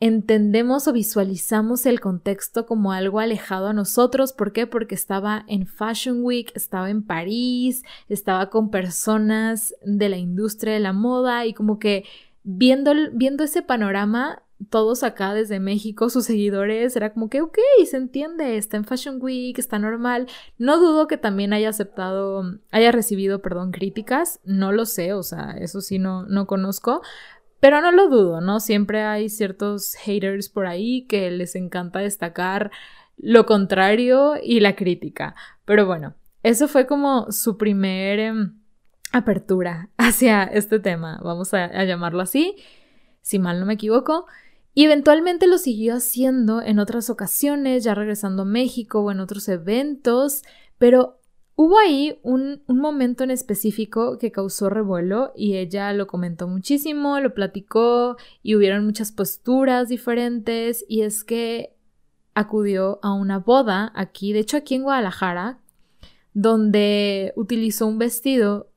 entendemos 0.00 0.88
o 0.88 0.92
visualizamos 0.92 1.86
el 1.86 2.00
contexto 2.00 2.66
como 2.66 2.92
algo 2.92 3.20
alejado 3.20 3.68
a 3.68 3.72
nosotros. 3.72 4.32
¿Por 4.32 4.52
qué? 4.52 4.66
Porque 4.66 4.94
estaba 4.94 5.44
en 5.46 5.66
Fashion 5.66 6.24
Week, 6.24 6.50
estaba 6.54 6.90
en 6.90 7.04
París, 7.04 7.84
estaba 8.08 8.50
con 8.50 8.70
personas 8.70 9.74
de 9.84 10.08
la 10.08 10.16
industria 10.16 10.72
de 10.74 10.80
la 10.80 10.92
moda 10.92 11.46
y 11.46 11.54
como 11.54 11.78
que 11.78 12.04
viendo, 12.42 12.92
viendo 13.12 13.44
ese 13.44 13.62
panorama 13.62 14.42
todos 14.70 15.02
acá 15.02 15.34
desde 15.34 15.60
México, 15.60 16.10
sus 16.10 16.24
seguidores, 16.24 16.96
era 16.96 17.12
como 17.12 17.28
que, 17.28 17.40
ok, 17.40 17.58
se 17.88 17.96
entiende, 17.96 18.56
está 18.56 18.76
en 18.76 18.84
Fashion 18.84 19.18
Week, 19.20 19.58
está 19.58 19.78
normal. 19.78 20.26
No 20.58 20.78
dudo 20.78 21.06
que 21.06 21.16
también 21.16 21.52
haya 21.52 21.68
aceptado, 21.68 22.44
haya 22.70 22.92
recibido, 22.92 23.40
perdón, 23.40 23.72
críticas, 23.72 24.40
no 24.44 24.72
lo 24.72 24.86
sé, 24.86 25.12
o 25.14 25.22
sea, 25.22 25.52
eso 25.58 25.80
sí 25.80 25.98
no, 25.98 26.24
no 26.26 26.46
conozco, 26.46 27.02
pero 27.62 27.80
no 27.80 27.92
lo 27.92 28.08
dudo, 28.08 28.40
¿no? 28.40 28.58
Siempre 28.58 29.04
hay 29.04 29.28
ciertos 29.28 29.94
haters 29.94 30.48
por 30.48 30.66
ahí 30.66 31.06
que 31.06 31.30
les 31.30 31.54
encanta 31.54 32.00
destacar 32.00 32.72
lo 33.16 33.46
contrario 33.46 34.32
y 34.42 34.58
la 34.58 34.74
crítica. 34.74 35.36
Pero 35.64 35.86
bueno, 35.86 36.16
eso 36.42 36.66
fue 36.66 36.88
como 36.88 37.30
su 37.30 37.58
primer 37.58 38.18
em, 38.18 38.58
apertura 39.12 39.90
hacia 39.96 40.42
este 40.42 40.80
tema, 40.80 41.20
vamos 41.22 41.54
a, 41.54 41.66
a 41.66 41.84
llamarlo 41.84 42.20
así, 42.20 42.56
si 43.20 43.38
mal 43.38 43.60
no 43.60 43.66
me 43.66 43.74
equivoco. 43.74 44.26
Y 44.74 44.86
eventualmente 44.86 45.46
lo 45.46 45.56
siguió 45.56 45.94
haciendo 45.94 46.62
en 46.62 46.80
otras 46.80 47.10
ocasiones, 47.10 47.84
ya 47.84 47.94
regresando 47.94 48.42
a 48.42 48.46
México 48.46 49.02
o 49.02 49.12
en 49.12 49.20
otros 49.20 49.48
eventos, 49.48 50.42
pero 50.78 51.20
Hubo 51.54 51.78
ahí 51.78 52.18
un, 52.22 52.62
momento 52.66 53.24
en 53.24 53.30
específico 53.30 54.16
que 54.18 54.32
causó 54.32 54.70
revuelo 54.70 55.32
y 55.36 55.56
ella 55.56 55.92
lo 55.92 56.06
comentó 56.06 56.48
muchísimo, 56.48 57.20
lo 57.20 57.34
platicó 57.34 58.16
y 58.42 58.56
hubieron 58.56 58.84
muchas 58.84 59.12
posturas 59.12 59.88
diferentes 59.88 60.84
y 60.88 61.02
es 61.02 61.24
que 61.24 61.74
acudió 62.34 62.98
a 63.02 63.12
una 63.12 63.38
boda 63.38 63.92
aquí, 63.94 64.32
de 64.32 64.40
hecho 64.40 64.56
aquí 64.56 64.74
en 64.74 64.82
Guadalajara, 64.84 65.58
donde 66.32 67.34
utilizó 67.36 67.86
un 67.86 67.98
vestido 67.98 68.70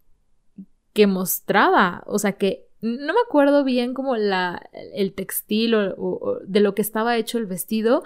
que 0.91 1.07
mostraba, 1.07 2.03
o 2.07 2.19
sea 2.19 2.33
que 2.33 2.67
no 2.81 3.13
me 3.13 3.19
acuerdo 3.25 3.63
bien 3.63 3.93
como 3.93 4.17
la, 4.17 4.69
el 4.93 5.13
textil 5.13 5.73
o 5.75 6.39
de 6.45 6.59
lo 6.59 6.75
que 6.75 6.81
estaba 6.81 7.15
hecho 7.15 7.37
el 7.37 7.45
vestido, 7.45 8.03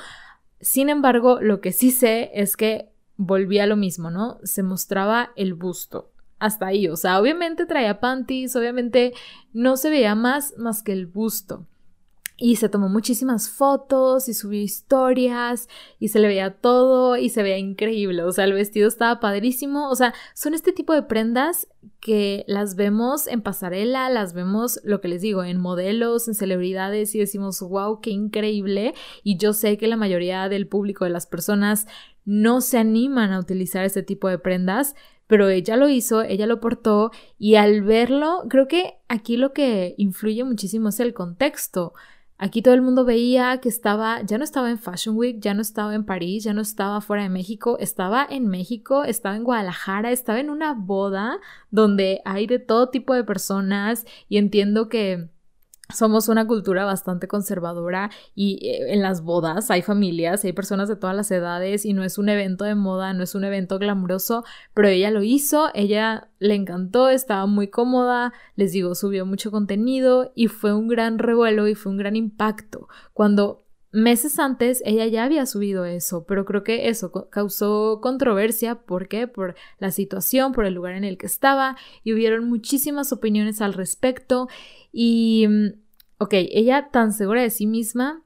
sin 0.61 0.89
embargo, 0.89 1.39
lo 1.41 1.61
que 1.61 1.71
sí 1.71 1.91
sé 1.91 2.31
es 2.33 2.57
que 2.57 2.89
volvía 3.19 3.67
lo 3.67 3.75
mismo, 3.75 4.09
¿no? 4.09 4.39
Se 4.43 4.63
mostraba 4.63 5.31
el 5.35 5.53
busto. 5.53 6.09
Hasta 6.39 6.67
ahí, 6.67 6.87
o 6.87 6.95
sea, 6.95 7.19
obviamente 7.19 7.65
traía 7.65 7.99
panties, 7.99 8.55
obviamente 8.55 9.13
no 9.51 9.75
se 9.75 9.89
veía 9.89 10.15
más 10.15 10.53
más 10.57 10.81
que 10.83 10.93
el 10.93 11.05
busto. 11.05 11.67
Y 12.41 12.55
se 12.55 12.69
tomó 12.69 12.87
muchísimas 12.87 13.49
fotos 13.49 14.29
y 14.29 14.33
subió 14.33 14.61
historias 14.61 15.67
y 15.99 16.07
se 16.07 16.19
le 16.19 16.29
veía 16.29 16.53
todo 16.53 17.17
y 17.17 17.27
se 17.27 17.43
veía 17.43 17.57
increíble. 17.57 18.23
O 18.23 18.31
sea, 18.31 18.45
el 18.45 18.53
vestido 18.53 18.87
estaba 18.87 19.19
padrísimo. 19.19 19.89
O 19.89 19.95
sea, 19.95 20.13
son 20.33 20.53
este 20.53 20.71
tipo 20.71 20.93
de 20.93 21.03
prendas 21.03 21.67
que 21.99 22.45
las 22.47 22.75
vemos 22.77 23.27
en 23.27 23.41
pasarela, 23.41 24.09
las 24.09 24.31
vemos, 24.31 24.79
lo 24.85 25.01
que 25.01 25.09
les 25.09 25.21
digo, 25.21 25.43
en 25.43 25.59
modelos, 25.59 26.29
en 26.29 26.33
celebridades 26.33 27.13
y 27.13 27.19
decimos, 27.19 27.59
wow, 27.59 27.99
qué 27.99 28.11
increíble. 28.11 28.93
Y 29.21 29.35
yo 29.35 29.51
sé 29.51 29.77
que 29.77 29.87
la 29.87 29.97
mayoría 29.97 30.47
del 30.47 30.65
público, 30.65 31.03
de 31.03 31.11
las 31.11 31.25
personas, 31.25 31.87
no 32.29 32.61
se 32.61 32.77
animan 32.77 33.31
a 33.31 33.39
utilizar 33.39 33.83
ese 33.85 34.03
tipo 34.03 34.27
de 34.29 34.37
prendas, 34.37 34.93
pero 35.25 35.49
ella 35.49 35.77
lo 35.77 35.89
hizo, 35.89 36.21
ella 36.21 36.45
lo 36.45 36.59
portó 36.59 37.09
y 37.39 37.55
al 37.55 37.81
verlo, 37.81 38.43
creo 38.49 38.67
que 38.67 38.99
aquí 39.07 39.35
lo 39.35 39.51
que 39.51 39.95
influye 39.97 40.43
muchísimo 40.43 40.89
es 40.89 40.99
el 40.99 41.15
contexto. 41.15 41.93
Aquí 42.37 42.61
todo 42.61 42.75
el 42.75 42.83
mundo 42.83 43.03
veía 43.03 43.59
que 43.59 43.67
estaba, 43.67 44.21
ya 44.21 44.37
no 44.37 44.43
estaba 44.43 44.69
en 44.69 44.77
Fashion 44.77 45.17
Week, 45.17 45.39
ya 45.39 45.55
no 45.55 45.63
estaba 45.63 45.95
en 45.95 46.05
París, 46.05 46.43
ya 46.43 46.53
no 46.53 46.61
estaba 46.61 47.01
fuera 47.01 47.23
de 47.23 47.29
México, 47.29 47.77
estaba 47.79 48.27
en 48.29 48.47
México, 48.47 49.03
estaba 49.05 49.35
en 49.35 49.43
Guadalajara, 49.43 50.11
estaba 50.11 50.39
en 50.39 50.51
una 50.51 50.75
boda 50.75 51.39
donde 51.71 52.21
hay 52.25 52.45
de 52.45 52.59
todo 52.59 52.89
tipo 52.89 53.15
de 53.15 53.23
personas 53.23 54.05
y 54.29 54.37
entiendo 54.37 54.87
que 54.87 55.29
somos 55.93 56.29
una 56.29 56.45
cultura 56.45 56.85
bastante 56.85 57.27
conservadora 57.27 58.11
y 58.35 58.59
eh, 58.67 58.93
en 58.93 59.01
las 59.01 59.21
bodas 59.21 59.71
hay 59.71 59.81
familias, 59.81 60.45
hay 60.45 60.53
personas 60.53 60.87
de 60.87 60.95
todas 60.95 61.15
las 61.15 61.31
edades 61.31 61.85
y 61.85 61.93
no 61.93 62.03
es 62.03 62.17
un 62.17 62.29
evento 62.29 62.63
de 62.65 62.75
moda, 62.75 63.13
no 63.13 63.23
es 63.23 63.33
un 63.35 63.43
evento 63.43 63.79
glamuroso, 63.79 64.43
pero 64.73 64.87
ella 64.87 65.09
lo 65.09 65.23
hizo, 65.23 65.69
ella 65.73 66.29
le 66.39 66.55
encantó, 66.55 67.09
estaba 67.09 67.45
muy 67.47 67.69
cómoda, 67.69 68.33
les 68.55 68.71
digo, 68.71 68.93
subió 68.93 69.25
mucho 69.25 69.51
contenido 69.51 70.31
y 70.35 70.47
fue 70.47 70.73
un 70.73 70.87
gran 70.87 71.17
revuelo 71.17 71.67
y 71.67 71.75
fue 71.75 71.91
un 71.91 71.97
gran 71.97 72.15
impacto. 72.15 72.87
Cuando 73.13 73.65
meses 73.91 74.37
antes 74.39 74.81
ella 74.85 75.07
ya 75.07 75.23
había 75.23 75.45
subido 75.45 75.85
eso, 75.85 76.25
pero 76.25 76.45
creo 76.45 76.63
que 76.63 76.89
eso 76.89 77.11
causó 77.29 77.99
controversia, 78.01 78.75
¿por 78.75 79.07
qué? 79.07 79.27
Por 79.27 79.55
la 79.79 79.91
situación, 79.91 80.51
por 80.51 80.65
el 80.65 80.75
lugar 80.75 80.93
en 80.93 81.03
el 81.03 81.17
que 81.17 81.25
estaba 81.25 81.75
y 82.03 82.13
hubieron 82.13 82.47
muchísimas 82.47 83.11
opiniones 83.11 83.61
al 83.61 83.73
respecto 83.73 84.47
y, 84.91 85.47
mm, 85.47 85.67
ok, 86.19 86.33
ella 86.33 86.89
tan 86.91 87.13
segura 87.13 87.41
de 87.41 87.49
sí 87.49 87.65
misma 87.65 88.23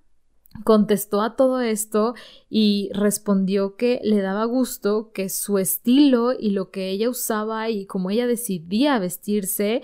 contestó 0.63 1.21
a 1.21 1.35
todo 1.35 1.61
esto 1.61 2.13
y 2.49 2.89
respondió 2.93 3.75
que 3.75 3.99
le 4.03 4.21
daba 4.21 4.45
gusto 4.45 5.11
que 5.11 5.29
su 5.29 5.57
estilo 5.57 6.33
y 6.37 6.51
lo 6.51 6.69
que 6.69 6.89
ella 6.89 7.09
usaba 7.09 7.69
y 7.69 7.85
cómo 7.85 8.11
ella 8.11 8.27
decidía 8.27 8.99
vestirse 8.99 9.81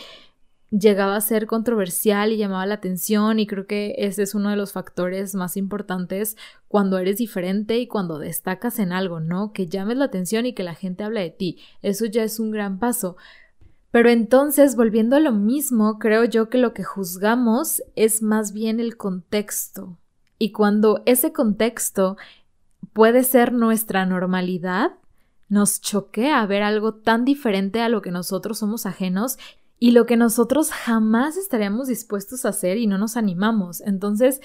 llegaba 0.71 1.15
a 1.15 1.21
ser 1.21 1.47
controversial 1.47 2.31
y 2.31 2.37
llamaba 2.37 2.65
la 2.65 2.75
atención 2.75 3.39
y 3.39 3.47
creo 3.47 3.65
que 3.65 3.95
ese 3.97 4.23
es 4.23 4.35
uno 4.35 4.49
de 4.49 4.55
los 4.55 4.71
factores 4.71 5.33
más 5.35 5.57
importantes 5.57 6.37
cuando 6.67 6.97
eres 6.97 7.17
diferente 7.17 7.79
y 7.79 7.87
cuando 7.87 8.19
destacas 8.19 8.79
en 8.79 8.91
algo, 8.91 9.19
¿no? 9.19 9.51
Que 9.51 9.67
llames 9.67 9.97
la 9.97 10.05
atención 10.05 10.45
y 10.45 10.53
que 10.53 10.63
la 10.63 10.75
gente 10.75 11.03
hable 11.03 11.21
de 11.21 11.31
ti. 11.31 11.59
Eso 11.81 12.05
ya 12.05 12.23
es 12.23 12.39
un 12.39 12.51
gran 12.51 12.79
paso. 12.79 13.17
Pero 13.91 14.09
entonces, 14.09 14.75
volviendo 14.75 15.15
a 15.15 15.19
lo 15.19 15.31
mismo, 15.31 15.97
creo 15.97 16.23
yo 16.23 16.49
que 16.49 16.59
lo 16.59 16.73
que 16.73 16.83
juzgamos 16.83 17.81
es 17.95 18.21
más 18.21 18.53
bien 18.53 18.79
el 18.79 18.97
contexto. 18.97 19.97
Y 20.37 20.51
cuando 20.51 21.01
ese 21.07 21.33
contexto 21.33 22.15
puede 22.93 23.23
ser 23.23 23.51
nuestra 23.51 24.05
normalidad, 24.05 24.91
nos 25.49 25.81
choquea 25.81 26.45
ver 26.45 26.61
algo 26.61 26.93
tan 26.93 27.25
diferente 27.25 27.81
a 27.81 27.89
lo 27.89 28.03
que 28.03 28.11
nosotros 28.11 28.59
somos 28.59 28.85
ajenos 28.85 29.39
y 29.79 29.91
lo 29.91 30.05
que 30.05 30.17
nosotros 30.17 30.71
jamás 30.71 31.37
estaríamos 31.37 31.87
dispuestos 31.87 32.45
a 32.45 32.49
hacer 32.49 32.77
y 32.77 32.85
no 32.85 32.97
nos 32.97 33.15
animamos. 33.15 33.81
Entonces, 33.81 34.41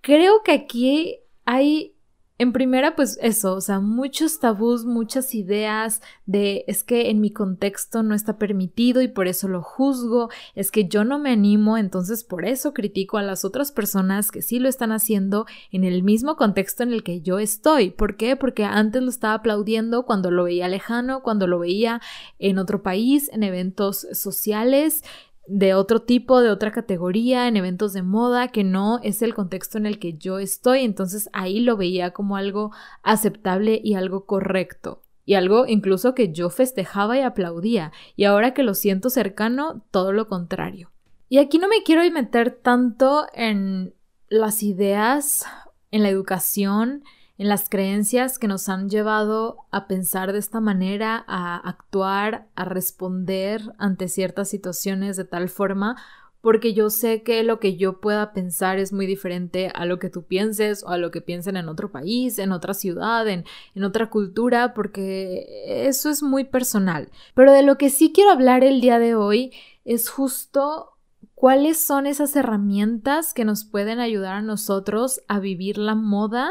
creo 0.00 0.42
que 0.44 0.52
aquí 0.52 1.18
hay 1.44 1.95
en 2.38 2.52
primera, 2.52 2.94
pues 2.94 3.18
eso, 3.22 3.54
o 3.54 3.60
sea, 3.62 3.80
muchos 3.80 4.40
tabús, 4.40 4.84
muchas 4.84 5.34
ideas 5.34 6.02
de 6.26 6.64
es 6.66 6.84
que 6.84 7.08
en 7.08 7.20
mi 7.22 7.30
contexto 7.30 8.02
no 8.02 8.14
está 8.14 8.36
permitido 8.36 9.00
y 9.00 9.08
por 9.08 9.26
eso 9.26 9.48
lo 9.48 9.62
juzgo, 9.62 10.28
es 10.54 10.70
que 10.70 10.86
yo 10.86 11.04
no 11.04 11.18
me 11.18 11.30
animo, 11.30 11.78
entonces 11.78 12.24
por 12.24 12.44
eso 12.44 12.74
critico 12.74 13.16
a 13.16 13.22
las 13.22 13.46
otras 13.46 13.72
personas 13.72 14.30
que 14.30 14.42
sí 14.42 14.58
lo 14.58 14.68
están 14.68 14.92
haciendo 14.92 15.46
en 15.72 15.84
el 15.84 16.02
mismo 16.02 16.36
contexto 16.36 16.82
en 16.82 16.92
el 16.92 17.02
que 17.02 17.22
yo 17.22 17.38
estoy. 17.38 17.90
¿Por 17.90 18.18
qué? 18.18 18.36
Porque 18.36 18.64
antes 18.64 19.02
lo 19.02 19.08
estaba 19.08 19.34
aplaudiendo 19.34 20.04
cuando 20.04 20.30
lo 20.30 20.44
veía 20.44 20.68
lejano, 20.68 21.22
cuando 21.22 21.46
lo 21.46 21.58
veía 21.58 22.02
en 22.38 22.58
otro 22.58 22.82
país, 22.82 23.30
en 23.32 23.44
eventos 23.44 24.06
sociales, 24.12 25.02
de 25.48 25.74
otro 25.74 26.02
tipo, 26.02 26.40
de 26.40 26.50
otra 26.50 26.72
categoría, 26.72 27.48
en 27.48 27.56
eventos 27.56 27.92
de 27.92 28.02
moda, 28.02 28.48
que 28.48 28.64
no 28.64 29.00
es 29.02 29.22
el 29.22 29.34
contexto 29.34 29.78
en 29.78 29.86
el 29.86 29.98
que 29.98 30.14
yo 30.14 30.38
estoy. 30.38 30.80
Entonces 30.80 31.28
ahí 31.32 31.60
lo 31.60 31.76
veía 31.76 32.12
como 32.12 32.36
algo 32.36 32.72
aceptable 33.02 33.80
y 33.82 33.94
algo 33.94 34.26
correcto. 34.26 35.02
Y 35.24 35.34
algo 35.34 35.66
incluso 35.66 36.14
que 36.14 36.32
yo 36.32 36.50
festejaba 36.50 37.16
y 37.16 37.20
aplaudía. 37.20 37.92
Y 38.14 38.24
ahora 38.24 38.54
que 38.54 38.62
lo 38.62 38.74
siento 38.74 39.10
cercano, 39.10 39.84
todo 39.90 40.12
lo 40.12 40.28
contrario. 40.28 40.92
Y 41.28 41.38
aquí 41.38 41.58
no 41.58 41.68
me 41.68 41.82
quiero 41.84 42.08
meter 42.12 42.52
tanto 42.52 43.26
en 43.34 43.94
las 44.28 44.62
ideas, 44.62 45.44
en 45.90 46.02
la 46.02 46.08
educación, 46.08 47.02
en 47.38 47.48
las 47.48 47.68
creencias 47.68 48.38
que 48.38 48.48
nos 48.48 48.68
han 48.68 48.88
llevado 48.88 49.58
a 49.70 49.86
pensar 49.86 50.32
de 50.32 50.38
esta 50.38 50.60
manera, 50.60 51.24
a 51.26 51.56
actuar, 51.56 52.46
a 52.54 52.64
responder 52.64 53.74
ante 53.78 54.08
ciertas 54.08 54.48
situaciones 54.48 55.16
de 55.16 55.24
tal 55.24 55.48
forma, 55.48 55.96
porque 56.40 56.74
yo 56.74 56.90
sé 56.90 57.22
que 57.24 57.42
lo 57.42 57.58
que 57.58 57.76
yo 57.76 58.00
pueda 58.00 58.32
pensar 58.32 58.78
es 58.78 58.92
muy 58.92 59.06
diferente 59.06 59.72
a 59.74 59.84
lo 59.84 59.98
que 59.98 60.10
tú 60.10 60.22
pienses 60.22 60.84
o 60.84 60.90
a 60.90 60.96
lo 60.96 61.10
que 61.10 61.20
piensen 61.20 61.56
en 61.56 61.68
otro 61.68 61.90
país, 61.90 62.38
en 62.38 62.52
otra 62.52 62.72
ciudad, 62.72 63.26
en, 63.26 63.44
en 63.74 63.84
otra 63.84 64.10
cultura, 64.10 64.72
porque 64.72 65.88
eso 65.88 66.08
es 66.08 66.22
muy 66.22 66.44
personal. 66.44 67.08
Pero 67.34 67.52
de 67.52 67.62
lo 67.62 67.78
que 67.78 67.90
sí 67.90 68.12
quiero 68.12 68.30
hablar 68.30 68.62
el 68.62 68.80
día 68.80 69.00
de 69.00 69.16
hoy 69.16 69.52
es 69.84 70.08
justo 70.08 70.92
cuáles 71.34 71.80
son 71.80 72.06
esas 72.06 72.34
herramientas 72.36 73.34
que 73.34 73.44
nos 73.44 73.64
pueden 73.64 73.98
ayudar 73.98 74.36
a 74.36 74.42
nosotros 74.42 75.22
a 75.26 75.40
vivir 75.40 75.78
la 75.78 75.96
moda, 75.96 76.48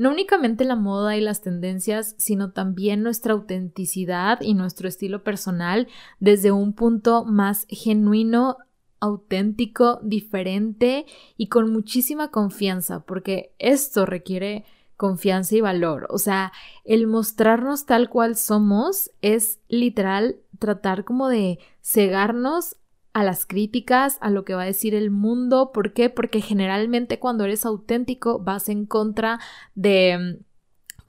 no 0.00 0.08
únicamente 0.12 0.64
la 0.64 0.76
moda 0.76 1.14
y 1.14 1.20
las 1.20 1.42
tendencias, 1.42 2.14
sino 2.16 2.52
también 2.52 3.02
nuestra 3.02 3.34
autenticidad 3.34 4.40
y 4.40 4.54
nuestro 4.54 4.88
estilo 4.88 5.22
personal 5.22 5.88
desde 6.20 6.52
un 6.52 6.72
punto 6.72 7.26
más 7.26 7.66
genuino, 7.68 8.56
auténtico, 8.98 10.00
diferente 10.02 11.04
y 11.36 11.48
con 11.48 11.70
muchísima 11.70 12.30
confianza, 12.30 13.00
porque 13.00 13.52
esto 13.58 14.06
requiere 14.06 14.64
confianza 14.96 15.56
y 15.56 15.60
valor. 15.60 16.06
O 16.08 16.16
sea, 16.16 16.50
el 16.86 17.06
mostrarnos 17.06 17.84
tal 17.84 18.08
cual 18.08 18.36
somos 18.36 19.10
es 19.20 19.58
literal 19.68 20.36
tratar 20.58 21.04
como 21.04 21.28
de 21.28 21.58
cegarnos 21.82 22.78
a 23.12 23.24
las 23.24 23.46
críticas, 23.46 24.18
a 24.20 24.30
lo 24.30 24.44
que 24.44 24.54
va 24.54 24.62
a 24.62 24.66
decir 24.66 24.94
el 24.94 25.10
mundo. 25.10 25.72
¿Por 25.72 25.92
qué? 25.92 26.10
Porque 26.10 26.40
generalmente 26.40 27.18
cuando 27.18 27.44
eres 27.44 27.66
auténtico 27.66 28.38
vas 28.38 28.68
en 28.68 28.86
contra 28.86 29.40
de 29.74 30.40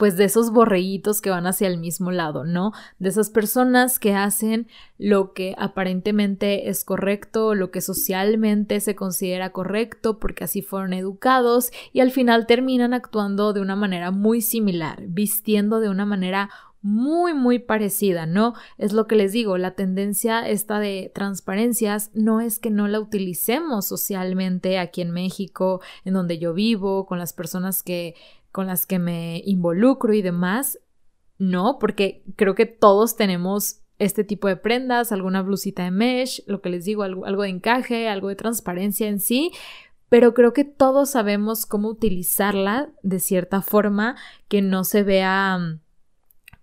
pues 0.01 0.17
de 0.17 0.23
esos 0.23 0.49
borreguitos 0.49 1.21
que 1.21 1.29
van 1.29 1.45
hacia 1.45 1.67
el 1.67 1.77
mismo 1.77 2.09
lado, 2.09 2.43
¿no? 2.43 2.71
De 2.97 3.09
esas 3.09 3.29
personas 3.29 3.99
que 3.99 4.15
hacen 4.15 4.67
lo 4.97 5.33
que 5.33 5.53
aparentemente 5.59 6.69
es 6.69 6.83
correcto, 6.83 7.53
lo 7.53 7.69
que 7.69 7.81
socialmente 7.81 8.79
se 8.79 8.95
considera 8.95 9.51
correcto 9.51 10.17
porque 10.17 10.45
así 10.45 10.63
fueron 10.63 10.93
educados 10.93 11.69
y 11.93 11.99
al 11.99 12.09
final 12.09 12.47
terminan 12.47 12.95
actuando 12.95 13.53
de 13.53 13.61
una 13.61 13.75
manera 13.75 14.09
muy 14.09 14.41
similar, 14.41 15.03
vistiendo 15.05 15.79
de 15.79 15.89
una 15.89 16.07
manera 16.07 16.49
muy, 16.81 17.33
muy 17.33 17.59
parecida, 17.59 18.25
¿no? 18.25 18.53
Es 18.77 18.93
lo 18.93 19.07
que 19.07 19.15
les 19.15 19.31
digo, 19.31 19.57
la 19.57 19.75
tendencia 19.75 20.47
esta 20.47 20.79
de 20.79 21.11
transparencias 21.13 22.09
no 22.13 22.41
es 22.41 22.57
que 22.59 22.71
no 22.71 22.87
la 22.87 22.99
utilicemos 22.99 23.85
socialmente 23.85 24.79
aquí 24.79 25.01
en 25.01 25.11
México, 25.11 25.81
en 26.05 26.13
donde 26.13 26.39
yo 26.39 26.53
vivo, 26.53 27.05
con 27.05 27.19
las 27.19 27.33
personas 27.33 27.83
que, 27.83 28.15
con 28.51 28.67
las 28.67 28.85
que 28.85 28.99
me 28.99 29.41
involucro 29.45 30.13
y 30.13 30.21
demás, 30.21 30.79
no, 31.37 31.77
porque 31.79 32.23
creo 32.35 32.55
que 32.55 32.65
todos 32.65 33.15
tenemos 33.15 33.81
este 33.99 34.23
tipo 34.23 34.47
de 34.47 34.57
prendas, 34.57 35.11
alguna 35.11 35.43
blusita 35.43 35.83
de 35.83 35.91
mesh, 35.91 36.43
lo 36.47 36.61
que 36.61 36.69
les 36.69 36.85
digo, 36.85 37.03
algo, 37.03 37.25
algo 37.25 37.43
de 37.43 37.49
encaje, 37.49 38.09
algo 38.09 38.29
de 38.29 38.35
transparencia 38.35 39.07
en 39.07 39.19
sí, 39.19 39.51
pero 40.09 40.33
creo 40.33 40.53
que 40.53 40.65
todos 40.65 41.11
sabemos 41.11 41.65
cómo 41.65 41.89
utilizarla 41.89 42.89
de 43.03 43.19
cierta 43.19 43.61
forma 43.61 44.15
que 44.47 44.61
no 44.61 44.83
se 44.83 45.03
vea 45.03 45.79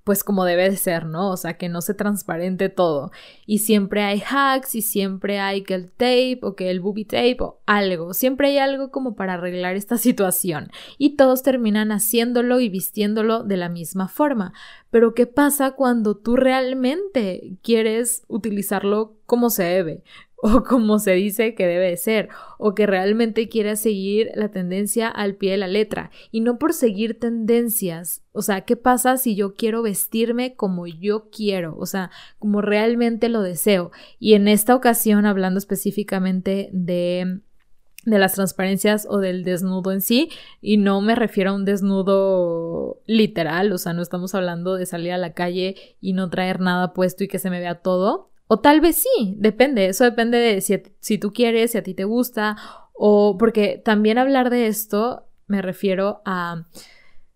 pues 0.08 0.24
como 0.24 0.46
debe 0.46 0.70
de 0.70 0.76
ser, 0.78 1.04
¿no? 1.04 1.30
O 1.30 1.36
sea, 1.36 1.58
que 1.58 1.68
no 1.68 1.82
se 1.82 1.92
transparente 1.92 2.70
todo. 2.70 3.10
Y 3.44 3.58
siempre 3.58 4.04
hay 4.04 4.22
hacks 4.26 4.74
y 4.74 4.80
siempre 4.80 5.38
hay 5.38 5.64
que 5.64 5.74
el 5.74 5.90
tape 5.90 6.38
o 6.40 6.56
que 6.56 6.71
el 6.71 6.80
booby 6.80 7.04
tape 7.04 7.36
o 7.40 7.60
algo. 7.66 8.14
Siempre 8.14 8.49
hay 8.49 8.56
algo 8.56 8.90
como 8.90 9.16
para 9.16 9.34
arreglar 9.34 9.76
esta 9.76 9.99
situación. 9.99 10.71
Y 10.97 11.16
todos 11.16 11.42
terminan 11.42 11.92
haciéndolo 11.92 12.58
y 12.58 12.71
vistiéndolo 12.71 13.42
de 13.42 13.58
la 13.58 13.68
misma 13.68 14.08
forma. 14.08 14.54
Pero 14.88 15.12
¿qué 15.12 15.26
pasa 15.26 15.73
cuando 15.73 16.16
tú 16.16 16.36
realmente 16.36 17.58
quieres 17.62 18.25
utilizarlo 18.28 19.18
como 19.26 19.50
se 19.50 19.64
debe? 19.64 20.04
O 20.42 20.62
como 20.62 20.98
se 20.98 21.12
dice 21.12 21.54
que 21.54 21.66
debe 21.66 21.96
ser, 21.96 22.28
o 22.58 22.74
que 22.74 22.86
realmente 22.86 23.48
quieras 23.48 23.80
seguir 23.80 24.30
la 24.34 24.50
tendencia 24.50 25.08
al 25.08 25.34
pie 25.34 25.52
de 25.52 25.56
la 25.58 25.68
letra, 25.68 26.10
y 26.30 26.40
no 26.40 26.58
por 26.58 26.72
seguir 26.72 27.18
tendencias. 27.18 28.22
O 28.32 28.42
sea, 28.42 28.60
¿qué 28.60 28.76
pasa 28.76 29.16
si 29.16 29.34
yo 29.34 29.54
quiero 29.54 29.82
vestirme 29.82 30.54
como 30.54 30.86
yo 30.86 31.28
quiero? 31.30 31.76
O 31.78 31.86
sea, 31.86 32.10
como 32.38 32.60
realmente 32.60 33.28
lo 33.28 33.42
deseo. 33.42 33.90
Y 34.20 34.34
en 34.34 34.46
esta 34.46 34.74
ocasión, 34.74 35.26
hablando 35.26 35.58
específicamente 35.58 36.70
de 36.72 37.40
de 38.04 38.18
las 38.18 38.34
transparencias 38.34 39.06
o 39.08 39.18
del 39.18 39.44
desnudo 39.44 39.92
en 39.92 40.00
sí 40.00 40.30
y 40.60 40.76
no 40.76 41.00
me 41.00 41.14
refiero 41.14 41.50
a 41.50 41.54
un 41.54 41.64
desnudo 41.64 43.00
literal, 43.06 43.72
o 43.72 43.78
sea, 43.78 43.92
no 43.92 44.02
estamos 44.02 44.34
hablando 44.34 44.74
de 44.74 44.86
salir 44.86 45.12
a 45.12 45.18
la 45.18 45.34
calle 45.34 45.76
y 46.00 46.12
no 46.12 46.30
traer 46.30 46.60
nada 46.60 46.94
puesto 46.94 47.24
y 47.24 47.28
que 47.28 47.38
se 47.38 47.50
me 47.50 47.60
vea 47.60 47.76
todo, 47.76 48.30
o 48.49 48.58
tal 48.61 48.80
vez 48.80 48.97
sí, 48.97 49.34
depende, 49.39 49.87
eso 49.87 50.04
depende 50.04 50.39
de 50.39 50.61
si, 50.61 50.82
si 50.99 51.19
tú 51.19 51.32
quieres, 51.32 51.73
si 51.73 51.78
a 51.78 51.82
ti 51.82 51.95
te 51.95 52.04
gusta, 52.04 52.56
o 52.93 53.37
porque 53.39 53.80
también 53.84 54.19
hablar 54.19 54.50
de 54.50 54.67
esto 54.67 55.26
me 55.47 55.63
refiero 55.63 56.21
a 56.25 56.67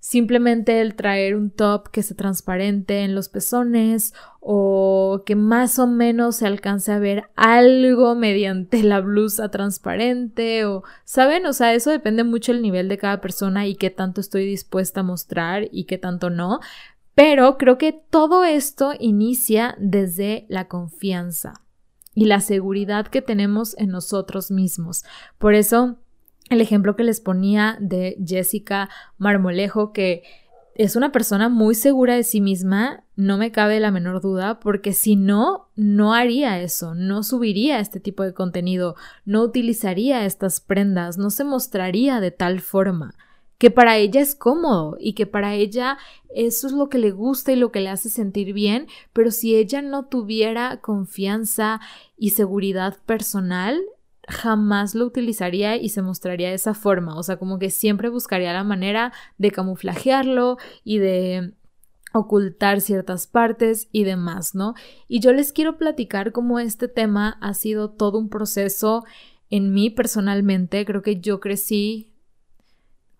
simplemente 0.02 0.80
el 0.80 0.96
traer 0.96 1.36
un 1.36 1.50
top 1.50 1.88
que 1.90 2.02
se 2.02 2.16
transparente 2.16 3.04
en 3.04 3.14
los 3.14 3.28
pezones 3.28 4.14
o 4.40 5.22
que 5.24 5.36
más 5.36 5.78
o 5.78 5.86
menos 5.86 6.36
se 6.36 6.46
alcance 6.48 6.90
a 6.90 6.98
ver 6.98 7.30
algo 7.36 8.16
mediante 8.16 8.82
la 8.82 9.00
blusa 9.00 9.52
transparente 9.52 10.64
o 10.64 10.82
saben, 11.04 11.46
o 11.46 11.52
sea, 11.52 11.72
eso 11.72 11.90
depende 11.90 12.24
mucho 12.24 12.52
del 12.52 12.62
nivel 12.62 12.88
de 12.88 12.98
cada 12.98 13.20
persona 13.20 13.68
y 13.68 13.76
qué 13.76 13.90
tanto 13.90 14.20
estoy 14.20 14.44
dispuesta 14.44 15.00
a 15.00 15.04
mostrar 15.04 15.68
y 15.70 15.84
qué 15.84 15.98
tanto 15.98 16.30
no, 16.30 16.58
pero 17.14 17.58
creo 17.58 17.78
que 17.78 17.92
todo 17.92 18.44
esto 18.44 18.92
inicia 18.98 19.76
desde 19.78 20.46
la 20.48 20.68
confianza 20.68 21.54
y 22.14 22.26
la 22.26 22.40
seguridad 22.40 23.06
que 23.06 23.22
tenemos 23.22 23.76
en 23.78 23.90
nosotros 23.90 24.50
mismos. 24.50 25.04
Por 25.38 25.54
eso, 25.54 25.98
el 26.50 26.60
ejemplo 26.60 26.96
que 26.96 27.04
les 27.04 27.20
ponía 27.20 27.76
de 27.80 28.16
Jessica 28.24 28.88
Marmolejo, 29.18 29.92
que 29.92 30.22
es 30.74 30.96
una 30.96 31.12
persona 31.12 31.50
muy 31.50 31.74
segura 31.74 32.14
de 32.14 32.22
sí 32.22 32.40
misma, 32.40 33.04
no 33.14 33.36
me 33.36 33.52
cabe 33.52 33.78
la 33.78 33.90
menor 33.90 34.22
duda, 34.22 34.58
porque 34.58 34.94
si 34.94 35.16
no, 35.16 35.68
no 35.76 36.14
haría 36.14 36.60
eso, 36.60 36.94
no 36.94 37.22
subiría 37.22 37.78
este 37.78 38.00
tipo 38.00 38.22
de 38.22 38.32
contenido, 38.32 38.96
no 39.26 39.42
utilizaría 39.42 40.24
estas 40.24 40.60
prendas, 40.60 41.18
no 41.18 41.28
se 41.28 41.44
mostraría 41.44 42.20
de 42.20 42.30
tal 42.30 42.60
forma 42.60 43.14
que 43.62 43.70
para 43.70 43.96
ella 43.96 44.20
es 44.20 44.34
cómodo 44.34 44.96
y 44.98 45.12
que 45.12 45.24
para 45.24 45.54
ella 45.54 45.96
eso 46.34 46.66
es 46.66 46.72
lo 46.72 46.88
que 46.88 46.98
le 46.98 47.12
gusta 47.12 47.52
y 47.52 47.54
lo 47.54 47.70
que 47.70 47.80
le 47.80 47.90
hace 47.90 48.08
sentir 48.08 48.52
bien, 48.54 48.88
pero 49.12 49.30
si 49.30 49.54
ella 49.54 49.80
no 49.82 50.06
tuviera 50.06 50.80
confianza 50.80 51.80
y 52.18 52.30
seguridad 52.30 52.98
personal, 53.06 53.80
jamás 54.26 54.96
lo 54.96 55.06
utilizaría 55.06 55.76
y 55.76 55.90
se 55.90 56.02
mostraría 56.02 56.48
de 56.48 56.56
esa 56.56 56.74
forma, 56.74 57.16
o 57.16 57.22
sea, 57.22 57.36
como 57.36 57.60
que 57.60 57.70
siempre 57.70 58.08
buscaría 58.08 58.52
la 58.52 58.64
manera 58.64 59.12
de 59.38 59.52
camuflajearlo 59.52 60.56
y 60.82 60.98
de 60.98 61.54
ocultar 62.12 62.80
ciertas 62.80 63.28
partes 63.28 63.88
y 63.92 64.02
demás, 64.02 64.56
¿no? 64.56 64.74
Y 65.06 65.20
yo 65.20 65.32
les 65.32 65.52
quiero 65.52 65.78
platicar 65.78 66.32
cómo 66.32 66.58
este 66.58 66.88
tema 66.88 67.38
ha 67.40 67.54
sido 67.54 67.90
todo 67.90 68.18
un 68.18 68.28
proceso 68.28 69.04
en 69.50 69.72
mí 69.72 69.88
personalmente, 69.88 70.84
creo 70.84 71.02
que 71.02 71.20
yo 71.20 71.38
crecí 71.38 72.11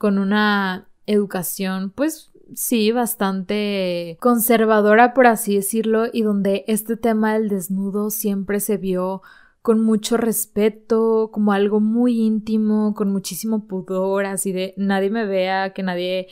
con 0.03 0.19
una 0.19 0.89
educación, 1.07 1.91
pues 1.91 2.33
sí, 2.57 2.91
bastante 2.91 4.19
conservadora, 4.21 5.15
por 5.15 5.29
así 5.29 5.55
decirlo, 5.55 6.07
y 6.13 6.23
donde 6.23 6.65
este 6.67 6.97
tema 6.97 7.35
del 7.35 7.49
desnudo 7.49 8.11
siempre 8.11 8.59
se 8.59 8.79
vio 8.79 9.23
con 9.63 9.81
mucho 9.81 10.17
respeto, 10.17 11.31
como 11.33 11.53
algo 11.53 11.79
muy 11.79 12.21
íntimo, 12.21 12.95
con 12.95 13.13
muchísimo 13.13 13.69
pudor, 13.69 14.27
así 14.27 14.51
de 14.51 14.75
nadie 14.77 15.09
me 15.09 15.25
vea, 15.25 15.73
que 15.73 15.85
nadie 15.85 16.27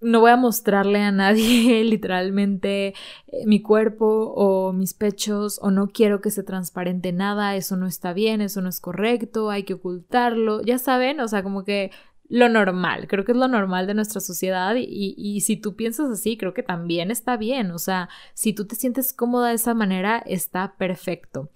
no 0.00 0.20
voy 0.20 0.30
a 0.30 0.36
mostrarle 0.36 1.00
a 1.02 1.12
nadie 1.12 1.84
literalmente 1.84 2.94
eh, 3.26 3.44
mi 3.44 3.60
cuerpo 3.60 4.32
o 4.34 4.72
mis 4.72 4.94
pechos 4.94 5.58
o 5.62 5.70
no 5.70 5.88
quiero 5.88 6.22
que 6.22 6.30
se 6.30 6.42
transparente 6.42 7.12
nada, 7.12 7.56
eso 7.56 7.76
no 7.76 7.86
está 7.86 8.14
bien, 8.14 8.40
eso 8.40 8.62
no 8.62 8.70
es 8.70 8.80
correcto, 8.80 9.50
hay 9.50 9.64
que 9.64 9.74
ocultarlo, 9.74 10.62
ya 10.62 10.78
saben, 10.78 11.20
o 11.20 11.28
sea, 11.28 11.42
como 11.42 11.64
que 11.64 11.90
lo 12.30 12.48
normal, 12.48 13.08
creo 13.08 13.24
que 13.24 13.32
es 13.32 13.38
lo 13.38 13.48
normal 13.48 13.88
de 13.88 13.94
nuestra 13.94 14.20
sociedad 14.20 14.76
y, 14.76 15.14
y, 15.18 15.40
si 15.40 15.56
tú 15.56 15.74
piensas 15.74 16.08
así, 16.10 16.36
creo 16.36 16.54
que 16.54 16.62
también 16.62 17.10
está 17.10 17.36
bien, 17.36 17.72
o 17.72 17.78
sea, 17.78 18.08
si 18.34 18.52
tú 18.52 18.66
te 18.66 18.76
sientes 18.76 19.12
cómoda 19.12 19.48
de 19.48 19.56
esa 19.56 19.74
manera, 19.74 20.18
está 20.24 20.76
perfecto. 20.76 21.50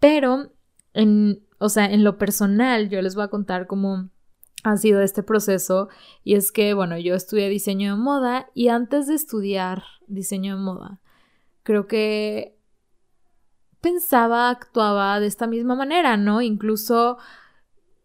Pero, 0.00 0.50
en, 0.94 1.46
o 1.58 1.68
sea, 1.68 1.84
en 1.84 2.04
lo 2.04 2.16
personal, 2.16 2.88
yo 2.88 3.02
les 3.02 3.14
voy 3.14 3.24
a 3.24 3.28
contar 3.28 3.66
cómo 3.66 4.08
ha 4.64 4.78
sido 4.78 5.02
este 5.02 5.22
proceso 5.22 5.90
y 6.22 6.36
es 6.36 6.52
que, 6.52 6.72
bueno, 6.72 6.98
yo 6.98 7.14
estudié 7.14 7.50
diseño 7.50 7.94
de 7.94 8.00
moda 8.00 8.50
y 8.54 8.68
antes 8.68 9.06
de 9.06 9.14
estudiar 9.14 9.82
diseño 10.06 10.56
de 10.56 10.62
moda, 10.62 11.00
creo 11.62 11.86
que 11.86 12.58
pensaba, 13.82 14.48
actuaba 14.48 15.20
de 15.20 15.26
esta 15.26 15.46
misma 15.46 15.74
manera, 15.74 16.16
¿no? 16.16 16.40
Incluso 16.40 17.18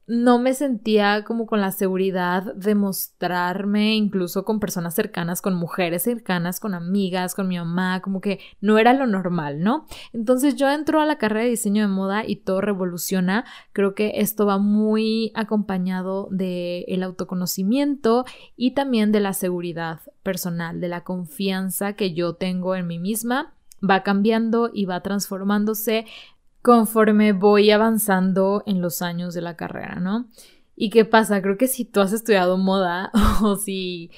no 0.09 0.39
me 0.39 0.55
sentía 0.55 1.23
como 1.23 1.45
con 1.45 1.61
la 1.61 1.71
seguridad 1.71 2.55
de 2.55 2.73
mostrarme 2.73 3.95
incluso 3.95 4.43
con 4.43 4.59
personas 4.59 4.95
cercanas, 4.95 5.39
con 5.39 5.53
mujeres 5.53 6.01
cercanas, 6.01 6.59
con 6.59 6.73
amigas, 6.73 7.35
con 7.35 7.47
mi 7.47 7.59
mamá, 7.59 8.01
como 8.01 8.19
que 8.19 8.39
no 8.59 8.79
era 8.79 8.95
lo 8.95 9.05
normal, 9.05 9.61
¿no? 9.61 9.85
Entonces 10.11 10.55
yo 10.55 10.67
entro 10.67 10.99
a 10.99 11.05
la 11.05 11.19
carrera 11.19 11.43
de 11.43 11.51
diseño 11.51 11.83
de 11.83 11.93
moda 11.93 12.25
y 12.25 12.37
todo 12.37 12.59
revoluciona. 12.59 13.45
Creo 13.71 13.93
que 13.93 14.13
esto 14.15 14.47
va 14.47 14.57
muy 14.57 15.31
acompañado 15.35 16.27
del 16.31 16.85
el 16.87 17.03
autoconocimiento 17.03 18.25
y 18.55 18.71
también 18.71 19.11
de 19.11 19.19
la 19.19 19.33
seguridad 19.33 19.99
personal, 20.23 20.81
de 20.81 20.87
la 20.87 21.03
confianza 21.03 21.93
que 21.93 22.15
yo 22.15 22.33
tengo 22.33 22.75
en 22.75 22.87
mí 22.87 22.97
misma 22.97 23.53
va 23.87 24.03
cambiando 24.03 24.69
y 24.73 24.85
va 24.85 25.01
transformándose 25.01 26.05
conforme 26.61 27.33
voy 27.33 27.71
avanzando 27.71 28.63
en 28.65 28.81
los 28.81 29.01
años 29.01 29.33
de 29.33 29.41
la 29.41 29.55
carrera, 29.55 29.95
¿no? 29.95 30.27
¿Y 30.75 30.89
qué 30.89 31.05
pasa? 31.05 31.41
Creo 31.41 31.57
que 31.57 31.67
si 31.67 31.85
tú 31.85 32.01
has 32.01 32.13
estudiado 32.13 32.57
moda 32.57 33.11
o 33.41 33.55
si 33.55 34.11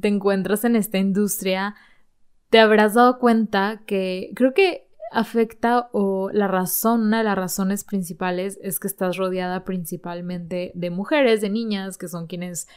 te 0.00 0.08
encuentras 0.08 0.64
en 0.64 0.76
esta 0.76 0.98
industria, 0.98 1.74
te 2.50 2.60
habrás 2.60 2.94
dado 2.94 3.18
cuenta 3.18 3.82
que 3.86 4.30
creo 4.34 4.54
que 4.54 4.88
afecta 5.10 5.88
o 5.92 6.30
la 6.32 6.48
razón, 6.48 7.02
una 7.02 7.18
de 7.18 7.24
las 7.24 7.36
razones 7.36 7.84
principales 7.84 8.58
es 8.62 8.80
que 8.80 8.88
estás 8.88 9.16
rodeada 9.16 9.64
principalmente 9.64 10.72
de 10.74 10.90
mujeres, 10.90 11.40
de 11.40 11.50
niñas, 11.50 11.98
que 11.98 12.08
son 12.08 12.26
quienes 12.26 12.68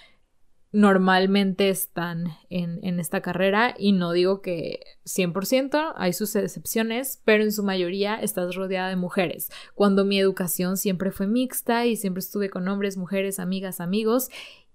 normalmente 0.72 1.70
están 1.70 2.28
en, 2.50 3.00
esta 3.00 3.22
carrera 3.22 3.74
y 3.78 3.94
no 3.94 4.12
digo 4.12 4.42
que 4.42 4.82
100%, 5.06 5.94
hay 5.96 6.14
sus 6.14 6.36
excepciones, 6.36 7.22
pero 7.26 7.44
en 7.44 7.52
su 7.52 7.64
mayoría 7.64 8.16
estás 8.16 8.56
rodeada 8.56 8.90
de 8.90 8.96
mujeres. 8.96 9.50
Cuando 9.76 10.04
mi 10.06 10.20
educación 10.20 10.78
siempre 10.78 11.12
fue 11.12 11.28
mixta 11.28 11.86
y 11.86 11.96
siempre 11.96 12.20
estuve 12.20 12.50
con 12.50 12.68
hombres, 12.68 12.98
mujeres, 12.98 13.40
amigas, 13.40 13.80
amigos 13.80 14.30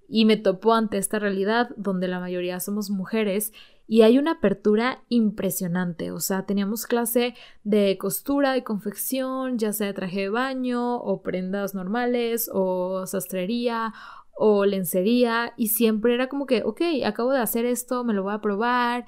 y 0.08 0.24
me 0.24 0.36
topo 0.36 0.74
ante 0.74 0.98
esta 0.98 1.18
realidad 1.18 1.70
donde 1.76 2.08
la 2.08 2.20
mayoría 2.20 2.60
somos 2.60 2.90
mujeres 2.90 3.52
y 3.86 4.02
hay 4.02 4.18
una 4.18 4.32
apertura 4.32 5.02
impresionante, 5.08 6.12
o 6.12 6.20
sea, 6.20 6.46
teníamos 6.46 6.86
clase 6.86 7.34
de 7.62 7.98
costura, 7.98 8.52
de 8.52 8.64
confección, 8.64 9.58
ya 9.58 9.72
sea 9.72 9.88
de 9.88 9.92
traje 9.92 10.20
de 10.20 10.28
baño 10.30 10.96
o 10.96 11.22
prendas 11.22 11.74
normales 11.74 12.48
o 12.52 13.06
sastrería 13.06 13.92
o 14.44 14.64
lencería 14.64 15.52
y 15.56 15.68
siempre 15.68 16.14
era 16.14 16.28
como 16.28 16.46
que, 16.46 16.64
ok, 16.64 16.80
acabo 17.06 17.30
de 17.30 17.38
hacer 17.38 17.64
esto, 17.64 18.02
me 18.02 18.12
lo 18.12 18.24
voy 18.24 18.34
a 18.34 18.40
probar 18.40 19.06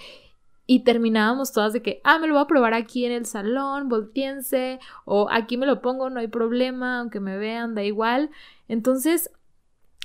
y 0.65 0.85
terminábamos 0.85 1.51
todas 1.51 1.73
de 1.73 1.83
que, 1.83 2.01
ah, 2.05 2.21
me 2.21 2.29
lo 2.29 2.35
voy 2.35 2.45
a 2.45 2.47
probar 2.47 2.73
aquí 2.73 3.05
en 3.05 3.11
el 3.11 3.27
salón, 3.27 3.89
volteense, 3.89 4.79
o 5.05 5.27
aquí 5.33 5.57
me 5.57 5.67
lo 5.67 5.83
pongo, 5.83 6.09
no 6.09 6.21
hay 6.21 6.29
problema, 6.29 7.01
aunque 7.01 7.19
me 7.19 7.37
vean, 7.37 7.75
da 7.75 7.83
igual. 7.83 8.31
Entonces, 8.69 9.29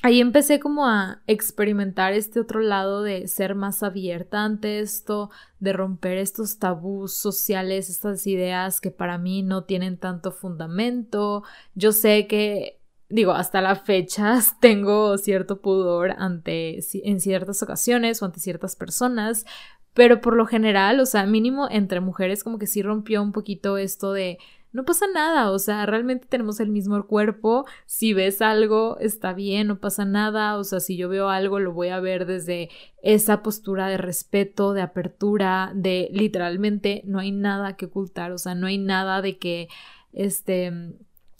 ahí 0.02 0.20
empecé 0.20 0.60
como 0.60 0.88
a 0.88 1.22
experimentar 1.28 2.14
este 2.14 2.40
otro 2.40 2.62
lado 2.62 3.04
de 3.04 3.28
ser 3.28 3.54
más 3.54 3.84
abierta 3.84 4.44
ante 4.44 4.80
esto, 4.80 5.30
de 5.60 5.74
romper 5.74 6.18
estos 6.18 6.58
tabús 6.58 7.14
sociales, 7.14 7.88
estas 7.88 8.26
ideas 8.26 8.82
que 8.82 8.90
para 8.90 9.20
mí 9.20 9.44
no 9.44 9.66
tienen 9.66 9.98
tanto 9.98 10.32
fundamento. 10.32 11.44
Yo 11.76 11.92
sé 11.92 12.26
que 12.26 12.79
digo, 13.10 13.34
hasta 13.34 13.62
la 13.62 13.76
fecha 13.76 14.40
tengo 14.62 15.18
cierto 15.18 15.62
pudor 15.62 16.16
ante 16.18 16.80
en 16.94 17.20
ciertas 17.20 17.62
ocasiones 17.64 18.22
o 18.22 18.26
ante 18.26 18.40
ciertas 18.40 18.76
personas, 18.76 19.46
pero 19.94 20.22
por 20.22 20.36
lo 20.36 20.46
general, 20.46 21.00
o 21.00 21.06
sea, 21.06 21.26
mínimo 21.26 21.68
entre 21.70 22.00
mujeres 22.00 22.44
como 22.44 22.60
que 22.60 22.68
sí 22.68 22.82
rompió 22.82 23.22
un 23.22 23.32
poquito 23.32 23.78
esto 23.78 24.14
de 24.14 24.38
no 24.72 24.86
pasa 24.86 25.08
nada, 25.12 25.50
o 25.50 25.58
sea, 25.58 25.88
realmente 25.88 26.28
tenemos 26.30 26.60
el 26.60 26.70
mismo 26.70 27.08
cuerpo, 27.08 27.66
si 27.88 28.14
ves 28.14 28.40
algo 28.40 29.00
está 29.00 29.34
bien, 29.34 29.68
no 29.68 29.80
pasa 29.80 30.06
nada, 30.06 30.58
o 30.58 30.64
sea, 30.64 30.80
si 30.80 30.96
yo 30.96 31.10
veo 31.10 31.30
algo 31.30 31.60
lo 31.60 31.74
voy 31.74 31.88
a 31.88 32.00
ver 32.00 32.28
desde 32.28 32.70
esa 33.02 33.42
postura 33.42 33.88
de 33.88 33.98
respeto, 33.98 34.74
de 34.74 34.84
apertura, 34.84 35.72
de 35.74 36.10
literalmente 36.12 37.02
no 37.06 37.18
hay 37.18 37.32
nada 37.32 37.78
que 37.78 37.86
ocultar, 37.86 38.32
o 38.32 38.38
sea, 38.38 38.54
no 38.54 38.68
hay 38.68 38.78
nada 38.78 39.24
de 39.24 39.40
que 39.40 39.70
este 40.14 40.72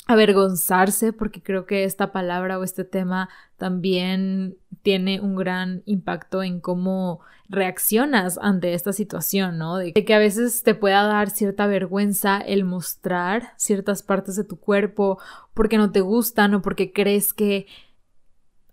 avergonzarse, 0.10 1.14
porque 1.14 1.44
creo 1.44 1.68
que 1.68 1.84
esta 1.84 2.12
palabra 2.12 2.58
o 2.58 2.64
este 2.64 2.84
tema 2.84 3.30
también 3.58 4.58
tiene 4.82 5.22
un 5.22 5.36
gran 5.36 5.84
impacto 5.86 6.42
en 6.42 6.62
cómo 6.62 7.20
reaccionas 7.48 8.40
ante 8.42 8.74
esta 8.74 8.92
situación, 8.92 9.60
¿no? 9.60 9.78
De 9.78 9.94
que 9.94 10.14
a 10.16 10.18
veces 10.18 10.64
te 10.64 10.74
pueda 10.74 11.04
dar 11.04 11.30
cierta 11.30 11.68
vergüenza 11.68 12.40
el 12.40 12.66
mostrar 12.66 13.54
ciertas 13.56 14.02
partes 14.02 14.36
de 14.36 14.44
tu 14.44 14.60
cuerpo 14.60 15.20
porque 15.54 15.78
no 15.78 15.92
te 15.92 16.02
gustan 16.02 16.56
o 16.56 16.64
porque 16.64 16.92
crees 16.92 17.32
que 17.32 17.68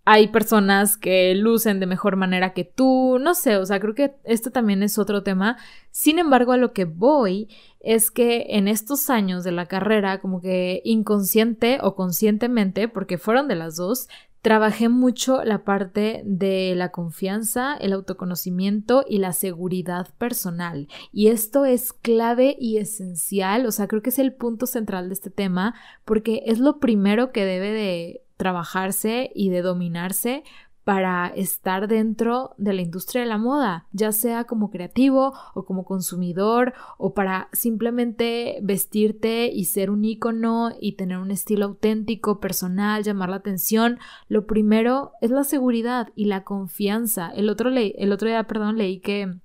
hay 0.09 0.29
personas 0.29 0.95
que 0.95 1.35
lucen 1.35 1.81
de 1.81 1.85
mejor 1.85 2.15
manera 2.15 2.53
que 2.53 2.63
tú, 2.63 3.17
no 3.19 3.33
sé, 3.33 3.57
o 3.57 3.65
sea, 3.65 3.81
creo 3.81 3.93
que 3.93 4.15
esto 4.23 4.51
también 4.51 4.81
es 4.81 4.97
otro 4.97 5.21
tema. 5.21 5.57
Sin 5.91 6.17
embargo, 6.17 6.53
a 6.53 6.57
lo 6.57 6.71
que 6.71 6.85
voy 6.85 7.49
es 7.81 8.09
que 8.09 8.45
en 8.51 8.69
estos 8.69 9.09
años 9.09 9.43
de 9.43 9.51
la 9.51 9.65
carrera, 9.65 10.21
como 10.21 10.39
que 10.39 10.81
inconsciente 10.85 11.79
o 11.81 11.95
conscientemente, 11.95 12.87
porque 12.87 13.17
fueron 13.17 13.49
de 13.49 13.55
las 13.55 13.75
dos, 13.75 14.07
trabajé 14.41 14.87
mucho 14.87 15.43
la 15.43 15.65
parte 15.65 16.21
de 16.23 16.73
la 16.77 16.89
confianza, 16.91 17.75
el 17.75 17.91
autoconocimiento 17.91 19.03
y 19.09 19.17
la 19.17 19.33
seguridad 19.33 20.07
personal. 20.17 20.87
Y 21.11 21.27
esto 21.27 21.65
es 21.65 21.91
clave 21.91 22.55
y 22.57 22.77
esencial, 22.77 23.65
o 23.65 23.73
sea, 23.73 23.89
creo 23.89 24.01
que 24.01 24.11
es 24.11 24.19
el 24.19 24.33
punto 24.33 24.67
central 24.67 25.09
de 25.09 25.15
este 25.15 25.31
tema, 25.31 25.75
porque 26.05 26.43
es 26.45 26.59
lo 26.59 26.79
primero 26.79 27.33
que 27.33 27.43
debe 27.43 27.73
de 27.73 28.21
trabajarse 28.37 29.31
y 29.35 29.49
de 29.49 29.61
dominarse 29.61 30.43
para 30.87 31.27
estar 31.27 31.89
dentro 31.89 32.55
de 32.57 32.71
la 32.71 32.81
industria 32.81 33.21
de 33.21 33.27
la 33.27 33.37
moda, 33.37 33.87
ya 33.91 34.13
sea 34.13 34.45
como 34.45 34.69
creativo 34.69 35.33
o 35.53 35.65
como 35.65 35.83
consumidor 35.83 36.73
o 36.97 37.13
para 37.13 37.49
simplemente 37.51 38.59
vestirte 38.61 39.47
y 39.47 39.65
ser 39.65 39.89
un 39.89 40.05
icono 40.05 40.71
y 40.79 40.93
tener 40.93 41.17
un 41.17 41.31
estilo 41.31 41.65
auténtico, 41.65 42.39
personal, 42.39 43.03
llamar 43.03 43.27
la 43.27 43.35
atención. 43.35 43.99
Lo 44.29 44.47
primero 44.47 45.11
es 45.19 45.29
la 45.29 45.43
seguridad 45.43 46.07
y 46.15 46.23
la 46.23 46.45
confianza. 46.45 47.31
El 47.31 47.49
otro, 47.49 47.69
el 47.69 48.11
otro 48.13 48.29
día, 48.29 48.45
perdón, 48.45 48.77
leí 48.77 49.01
que 49.01 49.39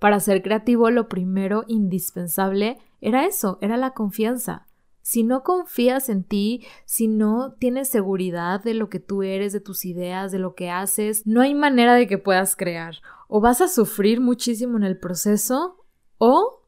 para 0.00 0.18
ser 0.18 0.42
creativo 0.42 0.90
lo 0.90 1.08
primero 1.08 1.62
indispensable 1.68 2.78
era 3.00 3.24
eso, 3.24 3.58
era 3.60 3.76
la 3.76 3.90
confianza. 3.90 4.66
Si 5.10 5.24
no 5.24 5.42
confías 5.42 6.08
en 6.08 6.22
ti, 6.22 6.64
si 6.84 7.08
no 7.08 7.54
tienes 7.58 7.88
seguridad 7.88 8.62
de 8.62 8.74
lo 8.74 8.88
que 8.88 9.00
tú 9.00 9.24
eres, 9.24 9.52
de 9.52 9.58
tus 9.58 9.84
ideas, 9.84 10.30
de 10.30 10.38
lo 10.38 10.54
que 10.54 10.70
haces, 10.70 11.26
no 11.26 11.40
hay 11.40 11.52
manera 11.52 11.94
de 11.94 12.06
que 12.06 12.16
puedas 12.16 12.54
crear. 12.54 12.94
O 13.26 13.40
vas 13.40 13.60
a 13.60 13.66
sufrir 13.66 14.20
muchísimo 14.20 14.76
en 14.76 14.84
el 14.84 14.96
proceso 14.98 15.84
o 16.18 16.62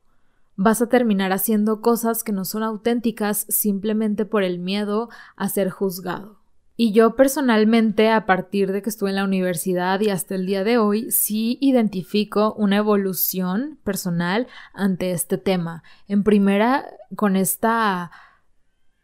vas 0.57 0.83
a 0.83 0.89
terminar 0.89 1.33
haciendo 1.33 1.81
cosas 1.81 2.25
que 2.25 2.33
no 2.33 2.45
son 2.45 2.65
auténticas 2.65 3.47
simplemente 3.49 4.25
por 4.25 4.43
el 4.43 4.59
miedo 4.59 5.09
a 5.37 5.49
ser 5.49 5.71
juzgado. 5.71 6.41
Y 6.75 6.91
yo 6.91 7.15
personalmente, 7.15 8.11
a 8.11 8.27
partir 8.27 8.73
de 8.73 8.83
que 8.83 8.91
estuve 8.91 9.11
en 9.11 9.17
la 9.17 9.25
universidad 9.25 10.01
y 10.01 10.11
hasta 10.11 10.35
el 10.35 10.47
día 10.47 10.65
de 10.65 10.79
hoy, 10.79 11.13
sí 11.13 11.59
identifico 11.61 12.55
una 12.55 12.79
evolución 12.79 13.79
personal 13.85 14.49
ante 14.75 15.13
este 15.13 15.39
tema. 15.39 15.85
En 16.09 16.25
primera, 16.25 16.87
con 17.15 17.37
esta, 17.37 18.11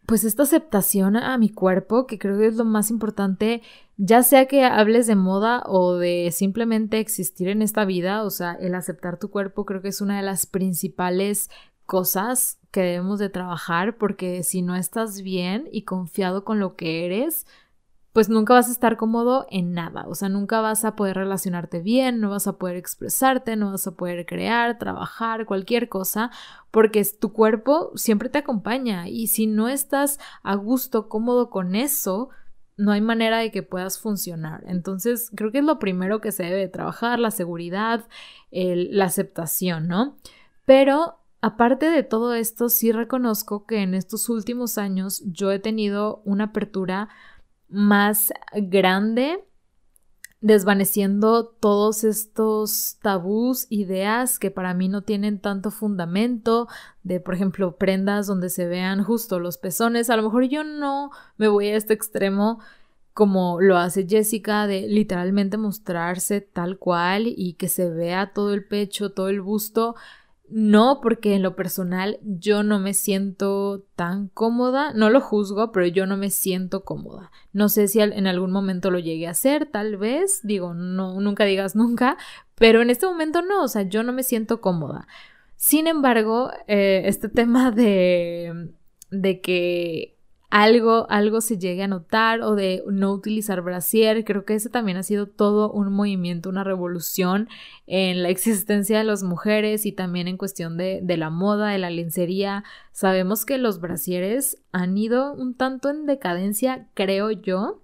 pues 0.08 0.24
esta 0.24 0.44
aceptación 0.44 1.18
a 1.18 1.36
mi 1.36 1.50
cuerpo, 1.50 2.06
que 2.06 2.18
creo 2.18 2.38
que 2.38 2.46
es 2.46 2.56
lo 2.56 2.64
más 2.64 2.88
importante, 2.88 3.60
ya 3.98 4.22
sea 4.22 4.46
que 4.46 4.64
hables 4.64 5.06
de 5.06 5.16
moda 5.16 5.62
o 5.66 5.96
de 5.96 6.30
simplemente 6.32 6.98
existir 6.98 7.48
en 7.48 7.60
esta 7.60 7.84
vida, 7.84 8.22
o 8.22 8.30
sea, 8.30 8.54
el 8.54 8.74
aceptar 8.74 9.18
tu 9.18 9.28
cuerpo 9.28 9.66
creo 9.66 9.82
que 9.82 9.88
es 9.88 10.00
una 10.00 10.16
de 10.16 10.22
las 10.22 10.46
principales 10.46 11.50
cosas 11.84 12.58
que 12.70 12.80
debemos 12.80 13.18
de 13.18 13.28
trabajar 13.28 13.98
porque 13.98 14.42
si 14.44 14.62
no 14.62 14.76
estás 14.76 15.20
bien 15.20 15.68
y 15.72 15.82
confiado 15.82 16.42
con 16.42 16.58
lo 16.58 16.74
que 16.74 17.04
eres, 17.04 17.46
pues 18.18 18.28
nunca 18.28 18.54
vas 18.54 18.66
a 18.68 18.72
estar 18.72 18.96
cómodo 18.96 19.46
en 19.48 19.74
nada, 19.74 20.04
o 20.08 20.16
sea, 20.16 20.28
nunca 20.28 20.60
vas 20.60 20.84
a 20.84 20.96
poder 20.96 21.14
relacionarte 21.14 21.78
bien, 21.78 22.18
no 22.18 22.30
vas 22.30 22.48
a 22.48 22.58
poder 22.58 22.74
expresarte, 22.74 23.54
no 23.54 23.70
vas 23.70 23.86
a 23.86 23.94
poder 23.94 24.26
crear, 24.26 24.76
trabajar, 24.76 25.46
cualquier 25.46 25.88
cosa, 25.88 26.32
porque 26.72 27.06
tu 27.20 27.32
cuerpo 27.32 27.92
siempre 27.94 28.28
te 28.28 28.38
acompaña 28.38 29.08
y 29.08 29.28
si 29.28 29.46
no 29.46 29.68
estás 29.68 30.18
a 30.42 30.56
gusto, 30.56 31.08
cómodo 31.08 31.48
con 31.48 31.76
eso, 31.76 32.30
no 32.76 32.90
hay 32.90 33.00
manera 33.00 33.38
de 33.38 33.52
que 33.52 33.62
puedas 33.62 34.00
funcionar. 34.00 34.64
Entonces, 34.66 35.30
creo 35.36 35.52
que 35.52 35.58
es 35.58 35.64
lo 35.64 35.78
primero 35.78 36.20
que 36.20 36.32
se 36.32 36.42
debe 36.42 36.66
trabajar, 36.66 37.20
la 37.20 37.30
seguridad, 37.30 38.08
la 38.50 39.04
aceptación, 39.04 39.86
¿no? 39.86 40.16
Pero 40.64 41.20
Aparte 41.40 41.88
de 41.88 42.02
todo 42.02 42.34
esto, 42.34 42.68
sí 42.68 42.90
reconozco 42.90 43.64
que 43.64 43.82
en 43.82 43.94
estos 43.94 44.28
últimos 44.28 44.76
años 44.76 45.22
yo 45.24 45.52
he 45.52 45.60
tenido 45.60 46.20
una 46.24 46.46
apertura 46.46 47.10
más 47.68 48.32
grande 48.54 49.44
desvaneciendo 50.40 51.46
todos 51.46 52.04
estos 52.04 52.98
tabús, 53.02 53.66
ideas 53.70 54.38
que 54.38 54.50
para 54.50 54.72
mí 54.72 54.88
no 54.88 55.02
tienen 55.02 55.40
tanto 55.40 55.70
fundamento, 55.70 56.68
de 57.02 57.18
por 57.20 57.34
ejemplo 57.34 57.76
prendas 57.76 58.26
donde 58.26 58.48
se 58.50 58.66
vean 58.66 59.02
justo 59.02 59.40
los 59.40 59.58
pezones. 59.58 60.10
A 60.10 60.16
lo 60.16 60.22
mejor 60.22 60.44
yo 60.44 60.62
no 60.62 61.10
me 61.36 61.48
voy 61.48 61.68
a 61.68 61.76
este 61.76 61.94
extremo 61.94 62.60
como 63.14 63.60
lo 63.60 63.76
hace 63.76 64.06
Jessica, 64.08 64.68
de 64.68 64.86
literalmente 64.86 65.56
mostrarse 65.56 66.40
tal 66.40 66.78
cual 66.78 67.24
y 67.26 67.54
que 67.54 67.68
se 67.68 67.90
vea 67.90 68.32
todo 68.32 68.54
el 68.54 68.64
pecho, 68.64 69.10
todo 69.10 69.28
el 69.28 69.40
busto. 69.40 69.96
No, 70.50 71.00
porque 71.02 71.34
en 71.34 71.42
lo 71.42 71.54
personal 71.56 72.18
yo 72.22 72.62
no 72.62 72.78
me 72.78 72.94
siento 72.94 73.84
tan 73.96 74.28
cómoda, 74.28 74.94
no 74.94 75.10
lo 75.10 75.20
juzgo, 75.20 75.72
pero 75.72 75.86
yo 75.86 76.06
no 76.06 76.16
me 76.16 76.30
siento 76.30 76.84
cómoda. 76.84 77.30
No 77.52 77.68
sé 77.68 77.86
si 77.86 78.00
en 78.00 78.26
algún 78.26 78.50
momento 78.50 78.90
lo 78.90 78.98
llegué 78.98 79.26
a 79.26 79.32
hacer, 79.32 79.66
tal 79.66 79.98
vez, 79.98 80.40
digo, 80.42 80.72
no, 80.72 81.20
nunca 81.20 81.44
digas 81.44 81.76
nunca, 81.76 82.16
pero 82.54 82.80
en 82.80 82.90
este 82.90 83.06
momento 83.06 83.42
no, 83.42 83.62
o 83.62 83.68
sea, 83.68 83.82
yo 83.82 84.02
no 84.02 84.12
me 84.12 84.22
siento 84.22 84.60
cómoda. 84.60 85.06
Sin 85.56 85.86
embargo, 85.86 86.50
eh, 86.66 87.02
este 87.04 87.28
tema 87.28 87.70
de, 87.70 88.70
de 89.10 89.40
que 89.40 90.17
algo, 90.50 91.06
algo 91.10 91.42
se 91.42 91.58
llegue 91.58 91.82
a 91.82 91.88
notar 91.88 92.40
o 92.40 92.54
de 92.54 92.82
no 92.86 93.12
utilizar 93.12 93.60
brasier. 93.60 94.24
Creo 94.24 94.44
que 94.44 94.54
ese 94.54 94.70
también 94.70 94.96
ha 94.96 95.02
sido 95.02 95.26
todo 95.26 95.70
un 95.70 95.92
movimiento, 95.92 96.48
una 96.48 96.64
revolución 96.64 97.48
en 97.86 98.22
la 98.22 98.30
existencia 98.30 98.98
de 98.98 99.04
las 99.04 99.22
mujeres 99.22 99.84
y 99.84 99.92
también 99.92 100.26
en 100.26 100.38
cuestión 100.38 100.76
de, 100.78 101.00
de 101.02 101.16
la 101.18 101.28
moda, 101.28 101.68
de 101.68 101.78
la 101.78 101.90
lencería. 101.90 102.64
Sabemos 102.92 103.44
que 103.44 103.58
los 103.58 103.80
brasieres 103.80 104.62
han 104.72 104.96
ido 104.96 105.34
un 105.34 105.54
tanto 105.54 105.90
en 105.90 106.06
decadencia, 106.06 106.88
creo 106.94 107.30
yo. 107.30 107.82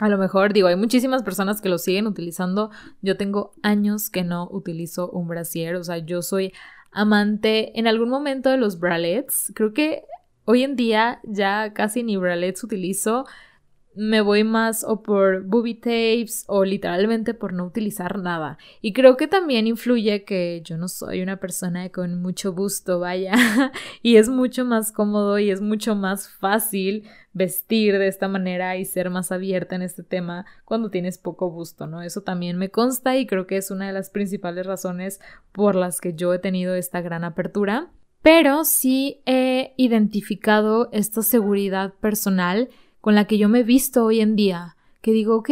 A 0.00 0.08
lo 0.08 0.18
mejor 0.18 0.52
digo, 0.52 0.66
hay 0.66 0.76
muchísimas 0.76 1.22
personas 1.22 1.60
que 1.60 1.68
lo 1.68 1.78
siguen 1.78 2.08
utilizando. 2.08 2.70
Yo 3.02 3.16
tengo 3.16 3.52
años 3.62 4.10
que 4.10 4.24
no 4.24 4.48
utilizo 4.50 5.08
un 5.10 5.28
brasier, 5.28 5.76
o 5.76 5.84
sea, 5.84 5.98
yo 5.98 6.22
soy 6.22 6.52
amante 6.90 7.78
en 7.78 7.86
algún 7.86 8.08
momento 8.08 8.50
de 8.50 8.56
los 8.56 8.80
bralets. 8.80 9.52
Creo 9.54 9.72
que 9.72 10.04
Hoy 10.46 10.62
en 10.62 10.76
día 10.76 11.20
ya 11.22 11.72
casi 11.72 12.02
ni 12.02 12.16
bralets 12.18 12.62
utilizo. 12.62 13.24
Me 13.96 14.20
voy 14.20 14.42
más 14.44 14.84
o 14.84 15.02
por 15.02 15.44
booby 15.44 15.74
tapes 15.76 16.44
o 16.48 16.64
literalmente 16.64 17.32
por 17.32 17.52
no 17.52 17.64
utilizar 17.64 18.18
nada. 18.18 18.58
Y 18.82 18.92
creo 18.92 19.16
que 19.16 19.26
también 19.28 19.66
influye 19.66 20.24
que 20.24 20.60
yo 20.64 20.76
no 20.76 20.88
soy 20.88 21.22
una 21.22 21.38
persona 21.38 21.88
con 21.90 22.20
mucho 22.20 22.52
busto, 22.52 22.98
vaya. 22.98 23.32
y 24.02 24.16
es 24.16 24.28
mucho 24.28 24.64
más 24.66 24.92
cómodo 24.92 25.38
y 25.38 25.50
es 25.50 25.62
mucho 25.62 25.94
más 25.94 26.28
fácil 26.28 27.04
vestir 27.32 27.98
de 27.98 28.08
esta 28.08 28.28
manera 28.28 28.76
y 28.76 28.84
ser 28.84 29.08
más 29.10 29.32
abierta 29.32 29.76
en 29.76 29.82
este 29.82 30.02
tema 30.02 30.44
cuando 30.66 30.90
tienes 30.90 31.16
poco 31.16 31.50
busto, 31.50 31.86
¿no? 31.86 32.02
Eso 32.02 32.22
también 32.22 32.58
me 32.58 32.70
consta 32.70 33.16
y 33.16 33.26
creo 33.26 33.46
que 33.46 33.56
es 33.56 33.70
una 33.70 33.86
de 33.86 33.92
las 33.94 34.10
principales 34.10 34.66
razones 34.66 35.20
por 35.52 35.74
las 35.74 36.00
que 36.00 36.14
yo 36.14 36.34
he 36.34 36.38
tenido 36.38 36.74
esta 36.74 37.00
gran 37.00 37.24
apertura 37.24 37.92
pero 38.24 38.64
sí 38.64 39.20
he 39.26 39.74
identificado 39.76 40.88
esta 40.92 41.20
seguridad 41.20 41.92
personal 42.00 42.70
con 43.02 43.14
la 43.14 43.26
que 43.26 43.36
yo 43.36 43.50
me 43.50 43.60
he 43.60 43.64
visto 43.64 44.02
hoy 44.02 44.20
en 44.20 44.34
día, 44.34 44.78
que 45.02 45.12
digo, 45.12 45.36
ok, 45.36 45.50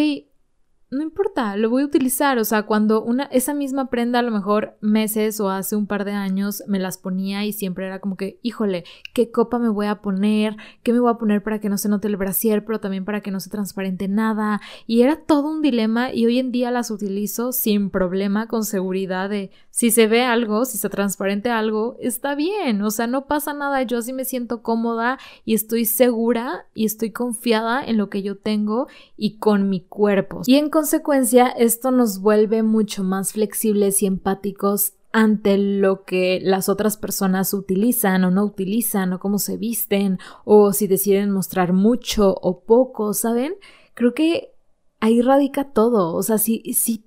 no 0.93 1.03
importa, 1.03 1.57
lo 1.57 1.71
voy 1.71 1.83
a 1.83 1.87
utilizar. 1.87 2.39
O 2.39 2.45
sea, 2.45 2.65
cuando 2.65 3.03
una, 3.03 3.25
esa 3.25 3.55
misma 3.55 3.89
prenda 3.89 4.19
a 4.19 4.23
lo 4.23 4.31
mejor 4.31 4.77
meses 4.83 5.41
o 5.41 5.49
hace 5.49 5.75
un 5.75 5.87
par 5.87 6.05
de 6.05 6.13
años 6.13 6.63
me 6.69 6.79
las 6.79 6.99
ponía 6.99 7.45
y 7.47 7.53
siempre 7.53 7.87
era 7.87 7.99
como 7.99 8.17
que, 8.17 8.39
híjole, 8.43 8.85
¿qué 9.15 9.31
copa 9.31 9.59
me 9.59 9.71
voy 9.71 9.87
a 9.87 10.03
poner? 10.03 10.57
¿Qué 10.83 10.93
me 10.93 11.01
voy 11.01 11.11
a 11.11 11.15
poner 11.15 11.43
para 11.43 11.61
que 11.61 11.71
no 11.71 11.79
se 11.79 11.89
note 11.89 12.09
el 12.09 12.17
brasier, 12.19 12.65
pero 12.65 12.79
también 12.79 13.07
para 13.07 13.23
que 13.23 13.31
no 13.31 13.41
se 13.41 13.49
transparente 13.49 14.07
nada? 14.07 14.61
Y 14.87 15.01
era 15.01 15.17
todo 15.17 15.49
un 15.49 15.63
dilema 15.63 16.13
y 16.13 16.27
hoy 16.27 16.39
en 16.39 16.53
día 16.53 16.71
las 16.71 16.91
utilizo 16.91 17.53
sin 17.53 17.89
problema, 17.89 18.47
con 18.47 18.65
seguridad 18.65 19.31
de 19.31 19.51
si 19.71 19.91
se 19.91 20.07
ve 20.07 20.23
algo, 20.23 20.67
si 20.67 20.77
se 20.77 20.91
transparente 20.91 21.49
algo, 21.49 21.97
está 22.01 22.35
bien. 22.35 22.83
O 22.83 22.91
sea, 22.91 23.07
no 23.07 23.27
pasa 23.27 23.55
nada. 23.55 23.83
Yo 23.83 23.99
así 23.99 24.13
me 24.13 24.27
siento 24.27 24.63
cómoda 24.63 25.19
y 25.47 25.55
estoy 25.55 25.87
segura 25.87 26.67
y 26.75 26.85
estoy 26.85 27.13
confiada 27.13 27.83
en 27.83 27.97
lo 27.97 28.11
que 28.11 28.23
yo 28.23 28.37
tengo 28.37 28.89
y 29.17 29.39
con 29.39 29.71
mi 29.71 29.81
cuerpo. 29.81 30.43
Y 30.45 30.57
en 30.57 30.69
consecuencia, 30.83 31.47
esto 31.47 31.93
nos 31.93 32.21
vuelve 32.21 32.65
mucho 32.65 33.05
más 33.05 33.35
flexibles 33.35 34.03
y 34.03 34.07
empáticos 34.07 34.95
ante 35.13 35.57
lo 35.57 36.05
que 36.05 36.41
las 36.43 36.69
otras 36.69 36.97
personas 36.97 37.55
utilizan 37.55 38.25
o 38.25 38.33
no 38.33 38.45
utilizan 38.45 39.13
o 39.13 39.21
cómo 39.21 39.39
se 39.39 39.57
visten 39.57 40.19
o 40.45 40.73
si 40.73 40.89
deciden 40.89 41.31
mostrar 41.31 41.73
mucho 41.73 42.35
o 42.35 42.65
poco, 42.65 43.15
¿saben? 43.15 43.55
Creo 43.95 44.13
que 44.13 44.57
ahí 44.99 45.23
radica 45.23 45.71
todo. 45.71 46.17
O 46.17 46.23
sea, 46.25 46.39
si, 46.39 46.65
si 46.75 47.05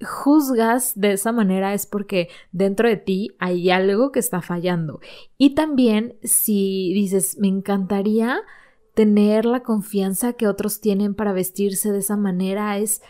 juzgas 0.00 0.98
de 0.98 1.12
esa 1.12 1.30
manera 1.30 1.74
es 1.74 1.84
porque 1.84 2.30
dentro 2.50 2.88
de 2.88 2.96
ti 2.96 3.36
hay 3.38 3.68
algo 3.68 4.10
que 4.10 4.20
está 4.20 4.40
fallando. 4.40 5.00
Y 5.36 5.54
también 5.54 6.16
si 6.22 6.94
dices, 6.94 7.36
me 7.38 7.48
encantaría 7.48 8.40
tener 8.98 9.44
la 9.44 9.62
confianza 9.62 10.32
que 10.32 10.48
otros 10.48 10.80
tienen 10.80 11.14
para 11.14 11.32
vestirse 11.32 11.92
de 11.92 11.98
esa 12.00 12.16
manera, 12.16 12.78
es 12.78 13.00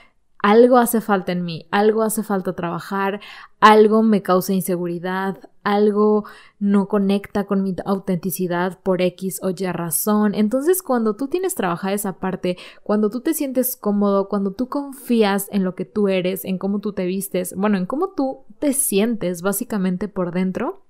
algo 0.41 0.79
hace 0.79 1.01
falta 1.01 1.33
en 1.33 1.45
mí, 1.45 1.67
algo 1.71 2.03
hace 2.03 2.23
falta 2.23 2.55
trabajar, 2.55 3.21
algo 3.61 4.03
me 4.03 4.23
causa 4.23 4.53
inseguridad, 4.53 5.39
algo 5.65 6.25
no 6.61 6.87
conecta 6.87 7.45
con 7.45 7.63
mi 7.63 7.75
autenticidad 7.85 8.79
por 8.81 9.03
X 9.03 9.41
o 9.43 9.51
Y 9.51 9.67
razón. 9.73 10.35
Entonces, 10.35 10.83
cuando 10.83 11.17
tú 11.17 11.29
tienes 11.29 11.55
trabajada 11.55 11.95
esa 11.95 12.19
parte, 12.19 12.57
cuando 12.83 13.11
tú 13.11 13.21
te 13.21 13.35
sientes 13.35 13.77
cómodo, 13.77 14.29
cuando 14.29 14.53
tú 14.53 14.69
confías 14.69 15.49
en 15.51 15.65
lo 15.65 15.75
que 15.75 15.85
tú 15.85 16.09
eres, 16.09 16.45
en 16.45 16.59
cómo 16.59 16.79
tú 16.79 16.93
te 16.93 17.05
vistes, 17.05 17.55
bueno, 17.57 17.77
en 17.77 17.87
cómo 17.87 18.11
tú 18.11 18.45
te 18.61 18.73
sientes 18.73 19.43
básicamente 19.43 20.09
por 20.09 20.33
dentro, 20.33 20.85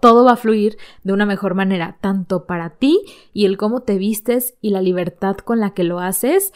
todo 0.00 0.24
va 0.24 0.32
a 0.32 0.36
fluir 0.36 0.78
de 1.04 1.12
una 1.12 1.26
mejor 1.26 1.54
manera, 1.54 1.96
tanto 2.00 2.44
para 2.44 2.70
ti 2.70 3.00
y 3.32 3.46
el 3.46 3.56
cómo 3.56 3.82
te 3.82 3.98
vistes 3.98 4.56
y 4.60 4.70
la 4.70 4.82
libertad 4.82 5.36
con 5.36 5.60
la 5.60 5.74
que 5.74 5.84
lo 5.84 6.00
haces, 6.00 6.52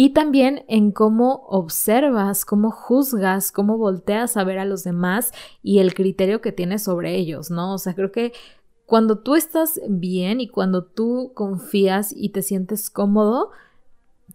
y 0.00 0.10
también 0.10 0.64
en 0.68 0.92
cómo 0.92 1.44
observas, 1.48 2.44
cómo 2.44 2.70
juzgas, 2.70 3.50
cómo 3.50 3.78
volteas 3.78 4.36
a 4.36 4.44
ver 4.44 4.60
a 4.60 4.64
los 4.64 4.84
demás 4.84 5.32
y 5.60 5.80
el 5.80 5.92
criterio 5.92 6.40
que 6.40 6.52
tienes 6.52 6.84
sobre 6.84 7.16
ellos, 7.16 7.50
¿no? 7.50 7.74
O 7.74 7.78
sea, 7.78 7.96
creo 7.96 8.12
que 8.12 8.32
cuando 8.86 9.18
tú 9.18 9.34
estás 9.34 9.80
bien 9.88 10.40
y 10.40 10.46
cuando 10.46 10.84
tú 10.84 11.32
confías 11.34 12.14
y 12.16 12.28
te 12.28 12.42
sientes 12.42 12.90
cómodo, 12.90 13.50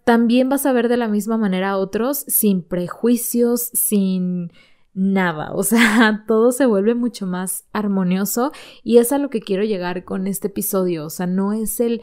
también 0.04 0.49
vas 0.49 0.65
a 0.65 0.73
ver 0.73 0.89
de 0.89 0.97
la 0.97 1.08
misma 1.08 1.38
manera 1.38 1.69
a 1.69 1.78
otros 1.78 2.26
sin 2.28 2.62
prejuicios, 2.62 3.69
sin 3.71 4.52
nada, 4.93 5.54
o 5.54 5.63
sea, 5.63 6.26
todo 6.28 6.52
se 6.52 6.65
vuelve 6.65 6.93
mucho 6.93 7.26
más 7.26 7.63
armonioso 7.71 8.52
y 8.84 8.97
es 8.97 9.13
a 9.13 9.17
lo 9.17 9.30
que 9.30 9.39
quiero 9.39 9.63
llegar 9.63 10.04
con 10.04 10.28
este 10.28 10.49
episodio, 10.49 11.06
o 11.06 11.10
sea, 11.10 11.26
no 11.26 11.54
es 11.54 11.80
el 11.80 12.02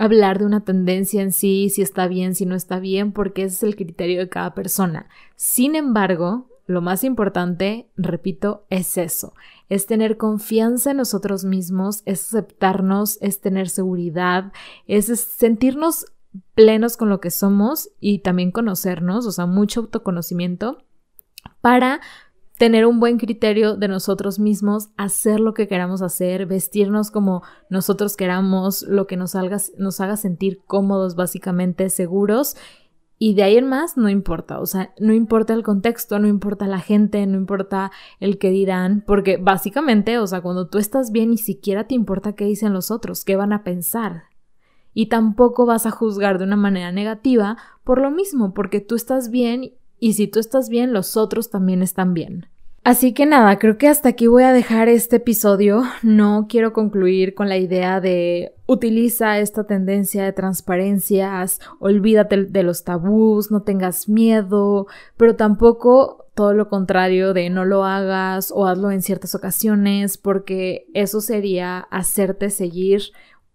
hablar 0.00 0.38
de 0.38 0.46
una 0.46 0.64
tendencia 0.64 1.20
en 1.20 1.30
sí, 1.30 1.68
si 1.68 1.82
está 1.82 2.08
bien, 2.08 2.34
si 2.34 2.46
no 2.46 2.54
está 2.54 2.80
bien, 2.80 3.12
porque 3.12 3.42
ese 3.42 3.54
es 3.56 3.62
el 3.64 3.76
criterio 3.76 4.20
de 4.20 4.30
cada 4.30 4.54
persona. 4.54 5.10
Sin 5.36 5.76
embargo, 5.76 6.48
lo 6.66 6.80
más 6.80 7.04
importante, 7.04 7.90
repito, 7.98 8.64
es 8.70 8.96
eso, 8.96 9.34
es 9.68 9.84
tener 9.84 10.16
confianza 10.16 10.92
en 10.92 10.96
nosotros 10.96 11.44
mismos, 11.44 12.02
es 12.06 12.28
aceptarnos, 12.28 13.18
es 13.20 13.42
tener 13.42 13.68
seguridad, 13.68 14.52
es 14.86 15.06
sentirnos 15.20 16.06
plenos 16.54 16.96
con 16.96 17.10
lo 17.10 17.20
que 17.20 17.30
somos 17.30 17.90
y 18.00 18.20
también 18.20 18.52
conocernos, 18.52 19.26
o 19.26 19.32
sea, 19.32 19.44
mucho 19.44 19.80
autoconocimiento 19.80 20.78
para 21.60 22.00
tener 22.60 22.84
un 22.84 23.00
buen 23.00 23.16
criterio 23.16 23.74
de 23.74 23.88
nosotros 23.88 24.38
mismos, 24.38 24.90
hacer 24.98 25.40
lo 25.40 25.54
que 25.54 25.66
queramos 25.66 26.02
hacer, 26.02 26.44
vestirnos 26.44 27.10
como 27.10 27.42
nosotros 27.70 28.18
queramos, 28.18 28.82
lo 28.82 29.06
que 29.06 29.16
nos 29.16 29.34
haga, 29.34 29.56
nos 29.78 29.98
haga 30.02 30.18
sentir 30.18 30.60
cómodos, 30.66 31.16
básicamente 31.16 31.88
seguros. 31.88 32.58
Y 33.18 33.32
de 33.32 33.44
ahí 33.44 33.56
en 33.56 33.66
más 33.66 33.96
no 33.96 34.10
importa, 34.10 34.60
o 34.60 34.66
sea, 34.66 34.92
no 34.98 35.14
importa 35.14 35.54
el 35.54 35.62
contexto, 35.62 36.18
no 36.18 36.28
importa 36.28 36.66
la 36.66 36.80
gente, 36.80 37.26
no 37.26 37.38
importa 37.38 37.92
el 38.18 38.36
que 38.36 38.50
dirán, 38.50 39.04
porque 39.06 39.38
básicamente, 39.38 40.18
o 40.18 40.26
sea, 40.26 40.42
cuando 40.42 40.68
tú 40.68 40.76
estás 40.76 41.12
bien 41.12 41.30
ni 41.30 41.38
siquiera 41.38 41.84
te 41.84 41.94
importa 41.94 42.34
qué 42.34 42.44
dicen 42.44 42.74
los 42.74 42.90
otros, 42.90 43.24
qué 43.24 43.36
van 43.36 43.54
a 43.54 43.64
pensar. 43.64 44.24
Y 44.92 45.06
tampoco 45.06 45.64
vas 45.64 45.86
a 45.86 45.90
juzgar 45.90 46.36
de 46.36 46.44
una 46.44 46.56
manera 46.56 46.92
negativa 46.92 47.56
por 47.84 48.02
lo 48.02 48.10
mismo, 48.10 48.52
porque 48.52 48.82
tú 48.82 48.96
estás 48.96 49.30
bien 49.30 49.79
y 50.00 50.14
si 50.14 50.26
tú 50.26 50.40
estás 50.40 50.68
bien, 50.68 50.92
los 50.92 51.16
otros 51.16 51.50
también 51.50 51.82
están 51.82 52.14
bien. 52.14 52.46
Así 52.82 53.12
que 53.12 53.26
nada, 53.26 53.58
creo 53.58 53.76
que 53.76 53.88
hasta 53.88 54.08
aquí 54.08 54.26
voy 54.26 54.42
a 54.42 54.54
dejar 54.54 54.88
este 54.88 55.16
episodio. 55.16 55.82
No 56.02 56.46
quiero 56.48 56.72
concluir 56.72 57.34
con 57.34 57.50
la 57.50 57.58
idea 57.58 58.00
de 58.00 58.54
utiliza 58.64 59.38
esta 59.38 59.64
tendencia 59.64 60.24
de 60.24 60.32
transparencias, 60.32 61.60
olvídate 61.78 62.46
de 62.46 62.62
los 62.62 62.82
tabús, 62.82 63.50
no 63.50 63.62
tengas 63.62 64.08
miedo, 64.08 64.86
pero 65.18 65.36
tampoco 65.36 66.26
todo 66.34 66.54
lo 66.54 66.70
contrario 66.70 67.34
de 67.34 67.50
no 67.50 67.66
lo 67.66 67.84
hagas 67.84 68.50
o 68.50 68.66
hazlo 68.66 68.90
en 68.90 69.02
ciertas 69.02 69.34
ocasiones, 69.34 70.16
porque 70.16 70.86
eso 70.94 71.20
sería 71.20 71.80
hacerte 71.90 72.48
seguir 72.48 73.02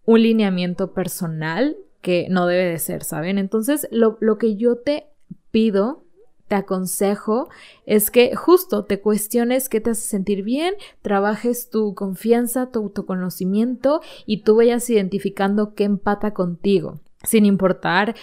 un 0.05 0.21
lineamiento 0.21 0.93
personal 0.93 1.77
que 2.01 2.27
no 2.29 2.45
debe 2.45 2.65
de 2.65 2.77
ser, 2.77 3.03
¿saben? 3.03 3.39
Entonces, 3.39 3.87
lo, 3.89 4.19
lo 4.21 4.37
que 4.37 4.55
yo 4.55 4.77
te 4.77 5.07
pido 5.49 6.04
te 6.47 6.55
aconsejo 6.55 7.49
es 7.85 8.11
que 8.11 8.35
justo 8.35 8.85
te 8.85 9.01
cuestiones 9.01 9.69
qué 9.69 9.81
te 9.81 9.91
hace 9.91 10.01
sentir 10.01 10.43
bien, 10.43 10.73
trabajes 11.01 11.69
tu 11.69 11.95
confianza, 11.95 12.71
tu 12.71 12.79
autoconocimiento 12.79 14.01
y 14.25 14.43
tú 14.43 14.55
vayas 14.55 14.89
identificando 14.89 15.73
qué 15.73 15.85
empata 15.85 16.33
contigo, 16.33 16.99
sin 17.23 17.45
importar 17.45 18.15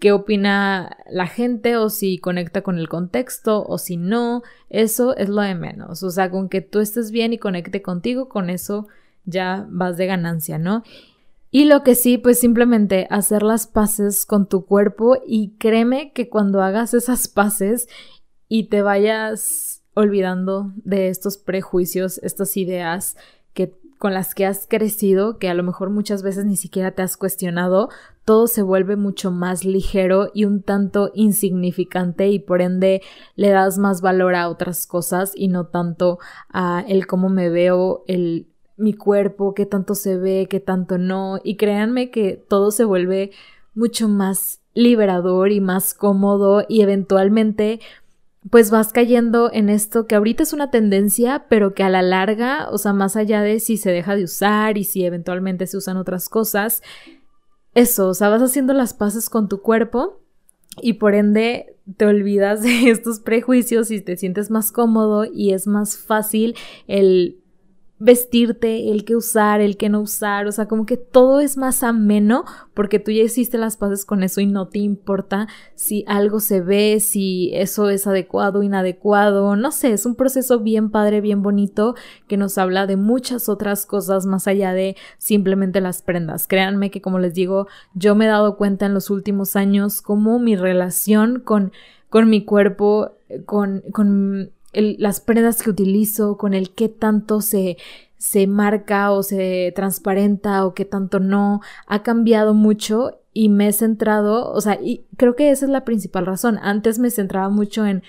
qué 0.00 0.12
opina 0.12 0.96
la 1.10 1.26
gente 1.26 1.76
o 1.76 1.90
si 1.90 2.18
conecta 2.18 2.62
con 2.62 2.78
el 2.78 2.88
contexto 2.88 3.64
o 3.64 3.78
si 3.78 3.96
no, 3.96 4.42
eso 4.70 5.16
es 5.16 5.28
lo 5.28 5.42
de 5.42 5.54
menos. 5.54 6.02
O 6.02 6.10
sea, 6.10 6.30
con 6.30 6.48
que 6.48 6.60
tú 6.60 6.80
estés 6.80 7.10
bien 7.10 7.32
y 7.32 7.38
conecte 7.38 7.82
contigo, 7.82 8.28
con 8.28 8.50
eso 8.50 8.86
ya 9.24 9.66
vas 9.70 9.96
de 9.96 10.06
ganancia, 10.06 10.58
¿no? 10.58 10.82
Y 11.50 11.64
lo 11.64 11.82
que 11.82 11.94
sí, 11.94 12.18
pues 12.18 12.38
simplemente 12.38 13.06
hacer 13.10 13.42
las 13.42 13.66
paces 13.66 14.26
con 14.26 14.48
tu 14.48 14.66
cuerpo 14.66 15.16
y 15.26 15.56
créeme 15.58 16.12
que 16.12 16.28
cuando 16.28 16.62
hagas 16.62 16.92
esas 16.92 17.28
paces 17.28 17.88
y 18.48 18.64
te 18.64 18.82
vayas 18.82 19.82
olvidando 19.94 20.72
de 20.76 21.08
estos 21.08 21.38
prejuicios, 21.38 22.18
estas 22.18 22.56
ideas 22.56 23.16
que 23.54 23.74
con 23.98 24.14
las 24.14 24.34
que 24.34 24.46
has 24.46 24.66
crecido, 24.68 25.38
que 25.38 25.48
a 25.48 25.54
lo 25.54 25.64
mejor 25.64 25.90
muchas 25.90 26.22
veces 26.22 26.44
ni 26.44 26.56
siquiera 26.56 26.92
te 26.92 27.02
has 27.02 27.16
cuestionado, 27.16 27.88
todo 28.24 28.46
se 28.46 28.62
vuelve 28.62 28.96
mucho 28.96 29.32
más 29.32 29.64
ligero 29.64 30.30
y 30.34 30.44
un 30.44 30.62
tanto 30.62 31.10
insignificante 31.14 32.28
y 32.28 32.38
por 32.38 32.62
ende 32.62 33.02
le 33.34 33.48
das 33.48 33.78
más 33.78 34.00
valor 34.00 34.34
a 34.34 34.48
otras 34.50 34.86
cosas 34.86 35.32
y 35.34 35.48
no 35.48 35.66
tanto 35.66 36.18
a 36.48 36.84
el 36.86 37.06
cómo 37.06 37.28
me 37.28 37.48
veo, 37.48 38.04
el 38.06 38.46
mi 38.78 38.94
cuerpo, 38.94 39.54
qué 39.54 39.66
tanto 39.66 39.94
se 39.94 40.16
ve, 40.16 40.46
qué 40.48 40.60
tanto 40.60 40.96
no. 40.96 41.38
Y 41.44 41.56
créanme 41.56 42.10
que 42.10 42.42
todo 42.48 42.70
se 42.70 42.84
vuelve 42.84 43.32
mucho 43.74 44.08
más 44.08 44.60
liberador 44.74 45.52
y 45.52 45.60
más 45.60 45.92
cómodo 45.94 46.64
y 46.68 46.82
eventualmente 46.82 47.80
pues 48.50 48.70
vas 48.70 48.92
cayendo 48.92 49.50
en 49.52 49.68
esto 49.68 50.06
que 50.06 50.14
ahorita 50.14 50.42
es 50.42 50.52
una 50.52 50.70
tendencia, 50.70 51.46
pero 51.48 51.74
que 51.74 51.82
a 51.82 51.88
la 51.88 52.02
larga, 52.02 52.68
o 52.70 52.78
sea, 52.78 52.92
más 52.92 53.16
allá 53.16 53.42
de 53.42 53.60
si 53.60 53.76
se 53.76 53.90
deja 53.90 54.16
de 54.16 54.24
usar 54.24 54.78
y 54.78 54.84
si 54.84 55.04
eventualmente 55.04 55.66
se 55.66 55.76
usan 55.76 55.96
otras 55.96 56.28
cosas, 56.28 56.82
eso, 57.74 58.08
o 58.08 58.14
sea, 58.14 58.28
vas 58.28 58.42
haciendo 58.42 58.72
las 58.72 58.94
paces 58.94 59.28
con 59.28 59.48
tu 59.48 59.60
cuerpo 59.60 60.20
y 60.80 60.94
por 60.94 61.14
ende 61.14 61.76
te 61.96 62.06
olvidas 62.06 62.62
de 62.62 62.90
estos 62.90 63.20
prejuicios 63.20 63.90
y 63.90 64.00
te 64.00 64.16
sientes 64.16 64.50
más 64.50 64.72
cómodo 64.72 65.24
y 65.24 65.52
es 65.52 65.66
más 65.66 65.98
fácil 65.98 66.54
el 66.86 67.42
vestirte, 67.98 68.90
el 68.90 69.04
que 69.04 69.16
usar, 69.16 69.60
el 69.60 69.76
que 69.76 69.88
no 69.88 70.00
usar, 70.00 70.46
o 70.46 70.52
sea, 70.52 70.66
como 70.66 70.86
que 70.86 70.96
todo 70.96 71.40
es 71.40 71.56
más 71.56 71.82
ameno 71.82 72.44
porque 72.74 72.98
tú 72.98 73.10
ya 73.10 73.22
hiciste 73.22 73.58
las 73.58 73.76
paces 73.76 74.04
con 74.04 74.22
eso 74.22 74.40
y 74.40 74.46
no 74.46 74.68
te 74.68 74.78
importa 74.78 75.48
si 75.74 76.04
algo 76.06 76.38
se 76.38 76.60
ve, 76.60 77.00
si 77.00 77.50
eso 77.54 77.90
es 77.90 78.06
adecuado, 78.06 78.62
inadecuado, 78.62 79.56
no 79.56 79.72
sé, 79.72 79.92
es 79.92 80.06
un 80.06 80.14
proceso 80.14 80.60
bien 80.60 80.90
padre, 80.90 81.20
bien 81.20 81.42
bonito 81.42 81.94
que 82.28 82.36
nos 82.36 82.56
habla 82.56 82.86
de 82.86 82.96
muchas 82.96 83.48
otras 83.48 83.84
cosas 83.84 84.26
más 84.26 84.46
allá 84.46 84.72
de 84.72 84.96
simplemente 85.18 85.80
las 85.80 86.02
prendas. 86.02 86.46
Créanme 86.46 86.90
que 86.90 87.02
como 87.02 87.18
les 87.18 87.34
digo, 87.34 87.66
yo 87.94 88.14
me 88.14 88.26
he 88.26 88.28
dado 88.28 88.56
cuenta 88.56 88.86
en 88.86 88.94
los 88.94 89.10
últimos 89.10 89.56
años 89.56 90.02
cómo 90.02 90.38
mi 90.38 90.54
relación 90.54 91.40
con 91.40 91.72
con 92.10 92.30
mi 92.30 92.44
cuerpo, 92.44 93.12
con, 93.44 93.82
con 93.92 94.52
las 94.72 95.20
prendas 95.20 95.62
que 95.62 95.70
utilizo, 95.70 96.36
con 96.36 96.54
el 96.54 96.74
qué 96.74 96.88
tanto 96.88 97.40
se, 97.40 97.78
se 98.16 98.46
marca 98.46 99.12
o 99.12 99.22
se 99.22 99.72
transparenta 99.74 100.66
o 100.66 100.74
qué 100.74 100.84
tanto 100.84 101.20
no, 101.20 101.60
ha 101.86 102.02
cambiado 102.02 102.54
mucho 102.54 103.20
y 103.32 103.48
me 103.48 103.68
he 103.68 103.72
centrado, 103.72 104.50
o 104.52 104.60
sea, 104.60 104.78
y 104.82 105.06
creo 105.16 105.36
que 105.36 105.50
esa 105.50 105.66
es 105.66 105.70
la 105.70 105.84
principal 105.84 106.26
razón. 106.26 106.58
Antes 106.60 106.98
me 106.98 107.10
centraba 107.10 107.48
mucho 107.48 107.86
en 107.86 108.02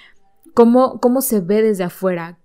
cómo, 0.54 1.00
cómo 1.00 1.22
se 1.22 1.40
ve 1.40 1.62
desde 1.62 1.84
afuera, 1.84 2.40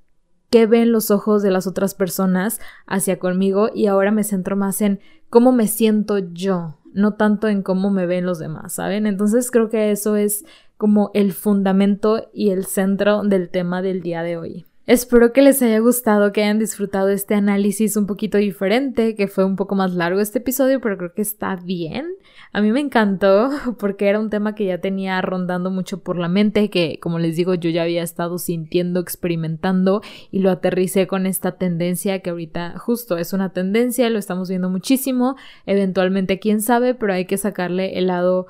qué 0.51 0.67
ven 0.67 0.93
los 0.93 1.11
ojos 1.11 1.43
de 1.43 1.51
las 1.51 1.67
otras 1.67 1.95
personas 1.95 2.61
hacia 2.87 3.19
conmigo 3.19 3.71
y 3.75 3.87
ahora 3.87 4.11
me 4.11 4.23
centro 4.23 4.57
más 4.57 4.83
en 4.83 5.01
cómo 5.31 5.51
me 5.51 5.67
siento 5.67 6.19
yo, 6.19 6.79
no 6.93 7.15
tanto 7.15 7.49
en 7.49 7.63
cómo 7.63 7.91
me 7.91 8.07
ven 8.07 8.27
los 8.27 8.39
demás, 8.39 8.75
¿saben? 8.75 9.07
Entonces 9.07 9.51
creo 9.51 9.71
que 9.71 9.91
eso 9.91 10.17
es 10.17 10.45
como 10.85 11.11
el 11.15 11.33
fundamento 11.33 12.29
y 12.35 12.51
el 12.51 12.67
centro 12.67 13.23
del 13.23 13.49
tema 13.49 13.81
del 13.81 14.03
día 14.03 14.23
de 14.23 14.37
hoy. 14.37 14.67
Espero 14.87 15.33
que 15.33 15.41
les 15.41 15.63
haya 15.63 15.79
gustado, 15.79 16.31
que 16.31 16.43
hayan 16.43 16.59
disfrutado 16.59 17.09
este 17.09 17.35
análisis 17.35 17.97
un 17.97 18.07
poquito 18.07 18.37
diferente, 18.37 19.15
que 19.15 19.27
fue 19.27 19.47
un 19.47 19.57
poco 19.57 19.77
más 19.77 19.95
largo 19.95 20.21
este 20.21 20.41
episodio, 20.41 20.83
pero 20.83 20.99
creo 20.99 21.15
que 21.15 21.23
está 21.23 21.57
bien. 21.57 22.07
A 22.53 22.61
mí 22.61 22.71
me 22.71 22.81
encantó 22.81 23.49
porque 23.79 24.09
era 24.11 24.21
un 24.21 24.29
tema 24.29 24.55
que 24.55 24.67
ya 24.67 24.83
tenía 24.83 25.23
rondando 25.23 25.71
mucho 25.71 26.03
por 26.03 26.19
la 26.19 26.29
mente, 26.29 26.69
que 26.69 26.99
como 27.01 27.19
les 27.19 27.35
digo 27.35 27.55
yo 27.55 27.71
ya 27.71 27.85
había 27.85 28.03
estado 28.03 28.37
sintiendo, 28.37 29.01
experimentando 29.01 30.03
y 30.31 30.41
lo 30.41 30.51
aterricé 30.51 31.07
con 31.07 31.25
esta 31.25 31.53
tendencia 31.53 32.19
que 32.19 32.29
ahorita 32.29 32.79
justo 32.79 33.17
es 33.17 33.33
una 33.33 33.55
tendencia, 33.55 34.11
lo 34.11 34.19
estamos 34.19 34.51
viendo 34.51 34.69
muchísimo, 34.69 35.37
eventualmente 35.65 36.39
quién 36.39 36.61
sabe, 36.61 36.93
pero 36.93 37.15
hay 37.15 37.25
que 37.25 37.39
sacarle 37.39 37.97
el 37.97 38.09
lado 38.09 38.49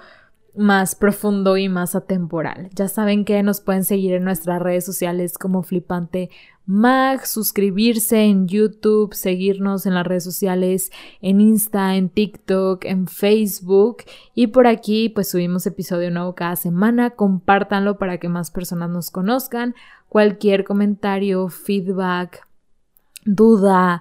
más 0.56 0.94
profundo 0.94 1.56
y 1.56 1.68
más 1.68 1.94
atemporal. 1.94 2.70
Ya 2.74 2.88
saben 2.88 3.24
que 3.24 3.42
nos 3.42 3.60
pueden 3.60 3.84
seguir 3.84 4.14
en 4.14 4.24
nuestras 4.24 4.62
redes 4.62 4.84
sociales 4.84 5.38
como 5.38 5.62
Flipante 5.62 6.30
Mag, 6.66 7.26
suscribirse 7.26 8.22
en 8.22 8.48
YouTube, 8.48 9.12
seguirnos 9.12 9.84
en 9.84 9.92
las 9.92 10.06
redes 10.06 10.24
sociales, 10.24 10.92
en 11.20 11.42
Insta, 11.42 11.94
en 11.96 12.08
TikTok, 12.08 12.86
en 12.86 13.06
Facebook 13.06 13.98
y 14.34 14.46
por 14.46 14.66
aquí 14.66 15.10
pues 15.10 15.28
subimos 15.28 15.66
episodio 15.66 16.10
nuevo 16.10 16.34
cada 16.34 16.56
semana, 16.56 17.10
compártanlo 17.10 17.98
para 17.98 18.18
que 18.18 18.30
más 18.30 18.50
personas 18.50 18.88
nos 18.88 19.10
conozcan. 19.10 19.74
Cualquier 20.08 20.64
comentario, 20.64 21.48
feedback, 21.50 22.46
duda, 23.26 24.00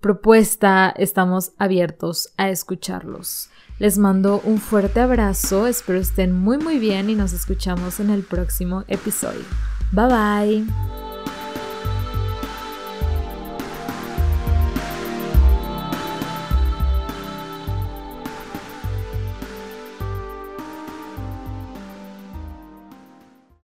propuesta, 0.00 0.94
estamos 0.96 1.52
abiertos 1.58 2.32
a 2.36 2.48
escucharlos. 2.48 3.50
Les 3.78 3.98
mando 3.98 4.40
un 4.44 4.58
fuerte 4.58 5.00
abrazo, 5.00 5.66
espero 5.66 5.98
estén 5.98 6.32
muy 6.32 6.58
muy 6.58 6.78
bien 6.78 7.10
y 7.10 7.14
nos 7.14 7.32
escuchamos 7.32 7.98
en 7.98 8.10
el 8.10 8.22
próximo 8.22 8.84
episodio. 8.88 9.44
Bye 9.92 10.06
bye. 10.06 11.03